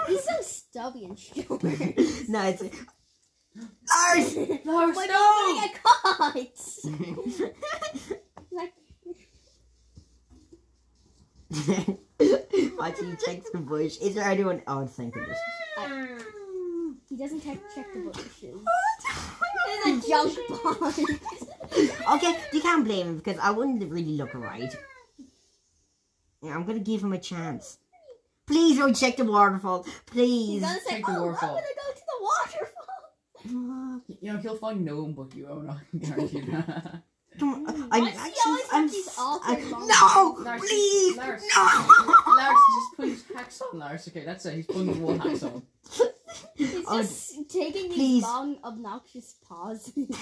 He's 0.07 0.23
so 0.23 0.41
stubby 0.41 1.05
and 1.05 1.19
short. 1.19 1.63
no, 1.63 2.47
it's 2.47 2.63
Lars. 3.89 4.35
Lars, 4.65 4.95
My 4.95 5.05
no! 5.05 5.13
God, 5.13 5.13
I 5.13 5.59
get 5.65 5.83
caught. 5.83 6.35
like, 8.51 8.73
Watch 12.19 12.95
he 12.99 13.15
checks 13.25 13.49
the 13.51 13.59
bush. 13.59 13.97
Is 13.97 14.15
there 14.15 14.23
anyone? 14.25 14.61
Oh, 14.67 14.85
thank 14.87 15.13
goodness. 15.13 15.37
he 17.09 17.15
doesn't 17.17 17.43
check, 17.43 17.57
check 17.75 17.87
the 17.93 17.99
bushes. 17.99 18.55
There's 19.83 20.05
a 20.05 20.07
junk 20.07 20.37
pond. 20.63 21.19
Okay, 22.13 22.39
you 22.53 22.61
can't 22.61 22.85
blame 22.85 23.07
him 23.07 23.17
because 23.17 23.37
I 23.39 23.51
wouldn't 23.51 23.83
really 23.91 24.15
look 24.17 24.33
right. 24.33 24.75
Yeah, 26.41 26.55
I'm 26.55 26.65
gonna 26.65 26.79
give 26.79 27.03
him 27.03 27.13
a 27.13 27.19
chance. 27.19 27.77
Please 28.45 28.77
don't 28.77 28.93
check 28.95 29.17
the 29.17 29.25
waterfall. 29.25 29.85
Please. 30.05 30.61
He's 30.61 30.61
Please. 30.61 30.61
gonna 30.61 30.79
say, 30.79 30.91
Check 30.97 31.05
the 31.05 31.11
oh, 31.11 31.15
I'm 31.15 31.21
waterfall." 31.23 31.49
gonna 31.49 31.61
go 31.61 31.93
to 31.93 32.03
the 32.07 32.19
waterfall. 32.21 34.01
You 34.21 34.33
know, 34.33 34.37
he'll 34.39 34.57
find 34.57 34.85
no 34.85 35.01
one 35.03 35.13
but 35.13 35.35
you, 35.35 35.47
oh 35.49 35.59
no, 35.61 35.71
I 35.71 35.79
can 35.89 35.99
guarantee 35.99 36.41
that. 36.51 37.03
Come 37.39 37.67
on. 37.67 37.87
I'm 37.91 38.03
actually. 38.07 38.61
I'm. 38.71 38.87
these 38.87 39.07
s- 39.07 39.15
awkward 39.17 39.57
I- 39.59 39.63
long 39.69 39.87
no, 39.87 40.43
Lars, 40.43 40.61
please, 40.61 41.17
Lars, 41.17 41.43
no. 41.55 41.63
Lars, 42.35 42.57
he's 42.67 42.75
just 42.75 42.95
putting 42.95 43.11
his 43.11 43.23
hacks 43.35 43.61
on, 43.61 43.79
Lars. 43.79 44.07
Okay, 44.07 44.25
that's 44.25 44.45
it, 44.45 44.55
he's 44.55 44.65
putting 44.65 44.87
the 44.93 44.99
wall 44.99 45.17
hacks 45.17 45.43
on. 45.43 45.61
He's 46.55 46.83
Oh, 46.87 47.01
just 47.01 47.49
taking 47.49 47.89
these 47.89 47.95
please. 47.97 48.23
long, 48.23 48.57
obnoxious 48.63 49.35
pauses. 49.47 49.93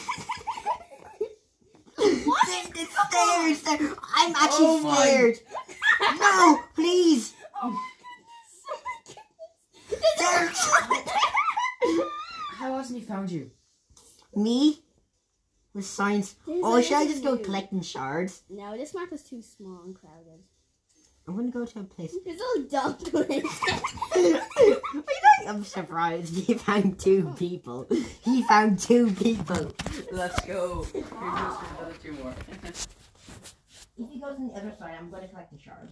What? 1.97 2.47
The 2.73 2.85
stairs. 2.85 3.61
there- 3.61 3.95
I'm 4.15 4.31
oh 4.35 4.39
actually 4.41 4.65
Oh 4.67 4.79
my- 4.81 4.95
scared. 5.05 5.39
No, 6.19 6.59
please. 6.75 7.33
oh 7.63 7.69
my 7.71 7.89
goodness. 9.07 10.09
There. 10.19 11.97
How 12.57 12.75
hasn't 12.77 12.99
he 12.99 13.05
found 13.05 13.31
you? 13.31 13.49
Me? 14.35 14.81
With 15.75 15.85
science. 15.85 16.35
There's 16.47 16.61
Oh, 16.63 16.81
should 16.81 16.93
I 16.93 16.99
there's 17.03 17.19
a 17.19 17.21
just 17.21 17.23
go 17.25 17.37
collecting 17.37 17.81
shards? 17.81 18.43
No, 18.49 18.77
this 18.77 18.95
map 18.95 19.09
is 19.11 19.23
too 19.23 19.41
small 19.41 19.83
and 19.83 19.93
crowded. 19.93 20.41
I'm 21.27 21.35
gonna 21.35 21.51
go 21.51 21.65
to 21.65 21.79
a 21.79 21.83
place. 21.83 22.15
There's 22.23 22.39
a 22.39 22.61
dumpling. 22.69 23.43
I'm 25.47 25.63
surprised 25.65 26.33
he 26.35 26.53
found 26.53 26.97
two 26.99 27.33
people. 27.37 27.87
He 28.21 28.43
found 28.43 28.79
two 28.79 29.11
people. 29.11 29.73
Let's 30.11 30.39
go. 30.45 30.83
Here's 30.93 31.03
just 31.09 31.61
another 31.71 31.93
two 32.01 32.13
more. 32.13 32.33
If 32.63 32.87
he 34.09 34.19
goes 34.19 34.35
on 34.37 34.47
the 34.47 34.53
other 34.53 34.73
side, 34.79 34.95
I'm 34.99 35.09
gonna 35.09 35.27
collect 35.27 35.51
the 35.51 35.59
shards. 35.59 35.91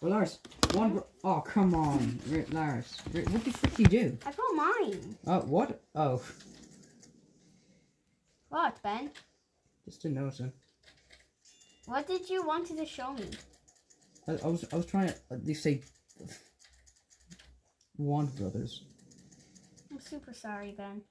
Well, 0.00 0.12
Lars, 0.12 0.38
one. 0.72 1.02
Oh, 1.22 1.40
come 1.40 1.74
on, 1.74 2.18
Lars. 2.52 2.96
What 3.12 3.44
the 3.44 3.50
frick 3.50 3.74
do 3.74 3.82
you 3.82 3.88
do? 3.88 4.18
I 4.24 4.32
got 4.32 4.54
mine. 4.54 5.16
Oh, 5.26 5.40
what? 5.40 5.82
Oh, 5.94 6.22
What, 8.48 8.82
Ben? 8.82 9.10
just 9.84 10.02
didn't. 10.02 10.52
What 11.86 12.06
did 12.06 12.30
you 12.30 12.46
wanted 12.46 12.78
to 12.78 12.86
show 12.86 13.12
me? 13.12 13.26
I, 14.26 14.32
I 14.42 14.46
was 14.46 14.64
I 14.72 14.76
was 14.76 14.86
trying 14.86 15.08
to 15.08 15.14
uh, 15.30 15.34
at 15.34 15.44
least 15.44 15.62
say 15.62 15.82
Warner 17.98 18.30
Brothers. 18.30 18.82
I'm 19.90 20.00
super 20.00 20.32
sorry, 20.32 20.72
Ben. 20.72 21.02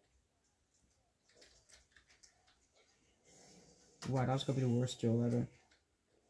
Wow, 4.08 4.25
that 4.25 4.34
was 4.34 4.43
gonna 4.43 4.60
be 4.60 4.65
the 4.65 4.69
worst 4.71 5.02
Joe 5.02 5.21
ever. 5.25 5.47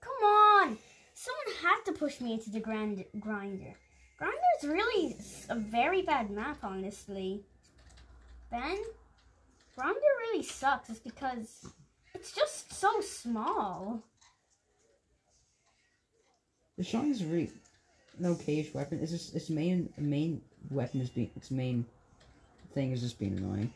Come 0.02 0.24
on! 0.24 0.78
Someone 1.21 1.62
had 1.62 1.84
to 1.84 1.99
push 1.99 2.21
me 2.21 2.32
into 2.32 2.49
the 2.49 2.62
grand 2.62 3.03
grinder. 3.19 3.73
Grinder's 4.17 4.63
really 4.63 5.17
a 5.49 5.55
very 5.55 6.01
bad 6.01 6.32
map, 6.32 6.60
honestly. 6.63 7.43
Ben, 8.49 8.77
Grinder 9.75 9.99
really 10.21 10.43
sucks. 10.43 10.89
It's 10.89 10.99
because 10.99 11.67
it's 12.15 12.32
just 12.32 12.71
so 12.71 13.01
small. 13.01 14.01
The 16.77 16.86
shine 16.86 17.12
is 17.12 17.25
really 17.25 17.51
an 18.17 18.34
okayish 18.34 18.73
weapon. 18.73 18.99
It's 19.01 19.12
just 19.12 19.36
its 19.36 19.49
main 19.49 19.91
main 19.97 20.41
weapon 20.69 21.01
is 21.01 21.10
being 21.10 21.32
its 21.36 21.51
main 21.51 21.86
thing 22.73 22.93
is 22.93 23.01
just 23.01 23.19
being 23.19 23.38
annoying. 23.38 23.73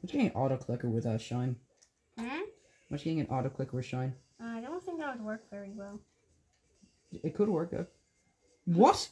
What's 0.00 0.10
getting 0.12 0.26
an 0.26 0.34
auto 0.34 0.56
clicker 0.56 0.88
with 0.88 1.04
that 1.04 1.20
shine? 1.20 1.54
Hmm? 2.18 2.40
What's 2.88 3.04
getting 3.04 3.20
an 3.20 3.28
auto 3.28 3.50
clicker 3.50 3.76
with 3.76 3.86
shine? 3.86 4.14
I 5.10 5.16
don't 5.16 5.18
that 5.18 5.24
would 5.24 5.32
work 5.32 5.50
very 5.50 5.70
well. 5.74 6.00
It 7.12 7.34
could 7.34 7.48
work 7.48 7.72
though. 7.72 7.86
What? 8.66 9.08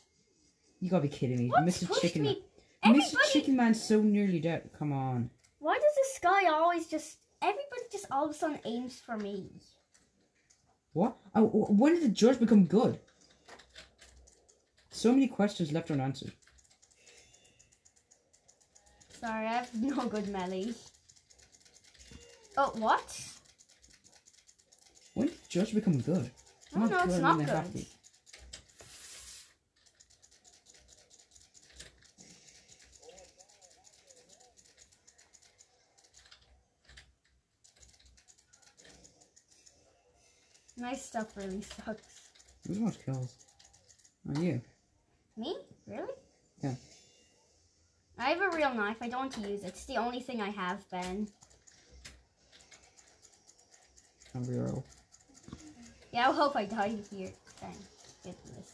You 0.80 0.90
gotta 0.90 1.02
be 1.02 1.08
kidding 1.08 1.38
me. 1.38 1.48
What 1.48 1.64
Mr. 1.64 2.00
Chicken 2.00 2.22
Man. 2.22 2.37
me? 2.84 3.00
Mr. 3.00 3.16
Chicken 3.32 3.56
Man's 3.56 3.82
so 3.82 4.00
nearly 4.00 4.38
dead. 4.38 4.70
Come 4.78 4.92
on. 4.92 5.30
Why 5.58 5.74
does 5.74 5.94
this 5.96 6.20
guy 6.22 6.48
always 6.48 6.87
just? 6.87 7.18
Everybody 7.42 7.82
just 7.90 8.06
all 8.11 8.24
of 8.24 8.30
a 8.30 8.34
sudden 8.34 8.61
aims 8.64 9.00
for 9.00 9.16
me. 9.16 9.50
What? 10.92 11.16
Oh, 11.34 11.46
when 11.46 11.94
did 11.94 12.04
the 12.04 12.08
judge 12.08 12.38
become 12.38 12.66
good? 12.66 12.98
So 14.90 15.12
many 15.12 15.26
questions 15.28 15.72
left 15.72 15.90
unanswered. 15.90 16.32
Sorry, 19.20 19.46
I 19.46 19.52
have 19.52 19.74
no 19.74 20.06
good 20.06 20.28
melee. 20.28 20.74
Oh, 22.56 22.72
what? 22.76 23.20
Judge 25.48 25.74
become 25.74 25.98
good? 26.00 26.30
Oh, 26.76 26.84
no, 26.84 27.04
it's 27.04 27.18
not 27.18 27.38
mean, 27.38 27.46
they 27.46 27.52
have 27.52 27.64
good. 27.64 27.74
be. 27.74 27.88
My 40.76 40.94
stuff 40.94 41.37
really 41.37 41.62
sucks. 41.62 42.02
Who's 42.66 42.78
most 42.78 43.04
kills? 43.04 43.34
On 44.28 44.42
you. 44.42 44.61
Me? 45.37 45.56
Really? 45.87 46.12
Yeah. 46.62 46.74
I 48.18 48.30
have 48.30 48.40
a 48.40 48.56
real 48.56 48.74
knife. 48.74 48.98
I 49.00 49.08
don't 49.08 49.20
want 49.20 49.32
to 49.32 49.40
use 49.40 49.64
it. 49.64 49.68
It's 49.68 49.87
the 49.87 49.96
only 49.96 50.20
thing 50.20 50.40
I 50.40 50.50
have, 50.50 50.88
Ben. 50.90 51.26
I'm 54.34 54.44
real. 54.44 54.84
Yeah, 56.18 56.31
I 56.31 56.33
hope 56.33 56.57
I 56.57 56.64
die 56.64 56.96
here. 57.12 57.31
Thank 57.61 57.76
goodness. 58.24 58.72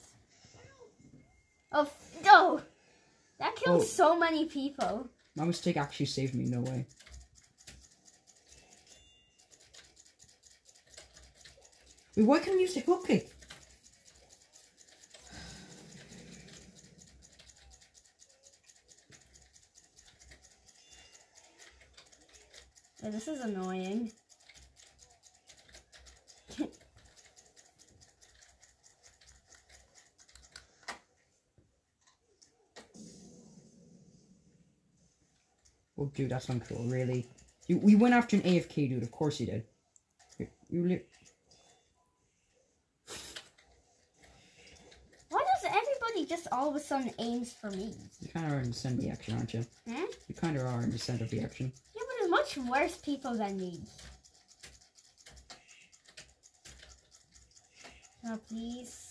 Oh, 1.72 1.90
no! 2.24 2.62
That 3.38 3.54
killed 3.54 3.82
Oh. 3.82 3.84
so 3.84 4.18
many 4.18 4.46
people. 4.46 5.10
My 5.36 5.44
mistake 5.44 5.76
actually 5.76 6.06
saved 6.06 6.34
me, 6.34 6.46
no 6.46 6.62
way. 6.62 6.86
Wait, 12.16 12.24
why 12.24 12.38
can't 12.38 12.56
I 12.56 12.60
use 12.60 12.72
the 12.72 12.80
hook 12.80 13.06
kick? 13.08 13.28
Oh, 23.02 23.10
this 23.10 23.28
is 23.28 23.40
annoying. 23.42 24.12
Oh, 35.98 36.10
dude, 36.14 36.30
that's 36.30 36.46
uncool, 36.46 36.90
really. 36.90 37.26
You, 37.68 37.78
we 37.78 37.94
went 37.94 38.14
after 38.14 38.36
an 38.36 38.42
AFK 38.42 38.88
dude, 38.88 39.02
of 39.02 39.10
course 39.10 39.40
you 39.40 39.46
did. 39.46 39.64
You, 40.38 40.48
you 40.70 41.00
Why 45.30 45.40
does 45.40 45.64
everybody 45.64 46.26
just 46.26 46.48
all 46.52 46.68
of 46.68 46.76
a 46.76 46.80
sudden 46.80 47.12
aims 47.18 47.52
for 47.52 47.70
me? 47.70 47.94
you 48.20 48.28
kind 48.28 48.46
of 48.46 48.52
are 48.52 48.60
in 48.60 48.68
the 48.68 48.74
center 48.74 48.96
of 48.96 49.00
the 49.00 49.10
action, 49.10 49.34
aren't 49.34 49.54
you? 49.54 49.66
Hmm? 49.88 50.04
You 50.28 50.34
kind 50.34 50.56
of 50.56 50.66
are 50.66 50.82
in 50.82 50.90
the 50.90 50.98
center 50.98 51.24
of 51.24 51.30
the 51.30 51.40
action. 51.40 51.72
Yeah, 51.94 52.02
but 52.06 52.14
there's 52.18 52.30
much 52.30 52.68
worse 52.68 52.96
people 52.96 53.34
than 53.36 53.58
me. 53.58 53.80
Oh, 58.26 58.38
please. 58.48 59.03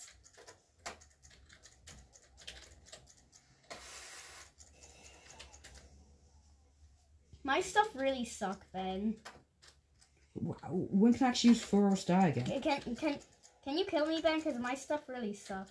My 7.44 7.60
stuff 7.60 7.88
really 7.94 8.24
suck, 8.24 8.64
Ben. 8.72 9.16
Wow, 10.34 10.56
when 10.70 11.12
can 11.12 11.26
I 11.26 11.28
actually 11.28 11.50
use 11.50 11.62
Furrow 11.62 11.94
Star 11.94 12.26
again? 12.26 12.46
Can 12.46 12.60
can 12.62 12.96
can, 12.96 13.18
can 13.62 13.78
you 13.78 13.84
kill 13.84 14.06
me, 14.06 14.20
Ben? 14.22 14.38
Because 14.38 14.58
my 14.58 14.74
stuff 14.74 15.02
really 15.08 15.34
sucks. 15.34 15.70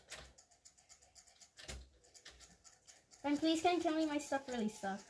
Ben, 3.24 3.38
please 3.38 3.62
can 3.62 3.78
you 3.78 3.82
kill 3.82 3.96
me? 3.96 4.06
My 4.06 4.20
stuff 4.20 4.42
really 4.48 4.70
sucks. 4.70 5.04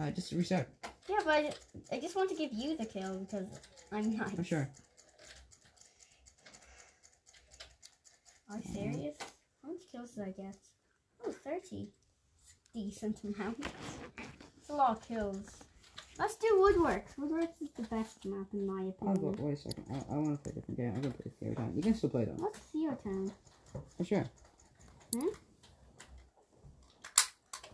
Uh, 0.00 0.10
just 0.12 0.32
reset. 0.32 0.68
Yeah, 1.08 1.18
but 1.24 1.34
I, 1.34 1.52
I 1.96 2.00
just 2.00 2.14
want 2.14 2.30
to 2.30 2.36
give 2.36 2.52
you 2.52 2.76
the 2.76 2.86
kill 2.86 3.18
because 3.18 3.46
I'm 3.90 4.16
nice. 4.16 4.30
Oh, 4.38 4.42
sure. 4.44 4.70
Are 8.50 8.56
you 8.56 8.74
serious? 8.74 9.16
How 9.62 9.70
much 9.70 9.80
kills 9.90 10.10
did 10.12 10.24
I 10.24 10.30
get? 10.30 10.56
Oh, 11.26 11.32
30. 11.32 11.88
Decent 12.72 13.24
amount. 13.24 13.66
It's 14.68 14.74
a 14.74 14.76
lot 14.76 14.90
of 14.90 15.08
kills. 15.08 15.46
Let's 16.18 16.36
do 16.36 16.46
Woodworks. 16.60 17.14
Woodworks 17.18 17.54
is 17.62 17.70
the 17.74 17.84
best 17.84 18.22
map 18.26 18.48
in 18.52 18.66
my 18.66 18.92
I'll 19.00 19.16
go, 19.16 19.28
opinion. 19.28 19.46
wait 19.46 19.54
a 19.54 19.56
second. 19.56 19.84
I, 19.90 20.14
I 20.14 20.18
want 20.18 20.36
to 20.36 20.42
play 20.42 20.52
a 20.52 20.54
different 20.60 20.76
game. 20.76 20.92
I'm 20.94 21.00
going 21.00 21.12
to 21.14 21.22
play 21.22 21.24
this 21.24 21.34
every 21.40 21.56
time. 21.56 21.72
You 21.74 21.82
can 21.82 21.94
still 21.94 22.10
play 22.10 22.26
though. 22.26 22.34
What's 22.36 22.60
your 22.74 22.94
turn? 23.02 23.32
For 23.96 24.04
sure. 24.04 24.26
Hmm? 25.14 25.28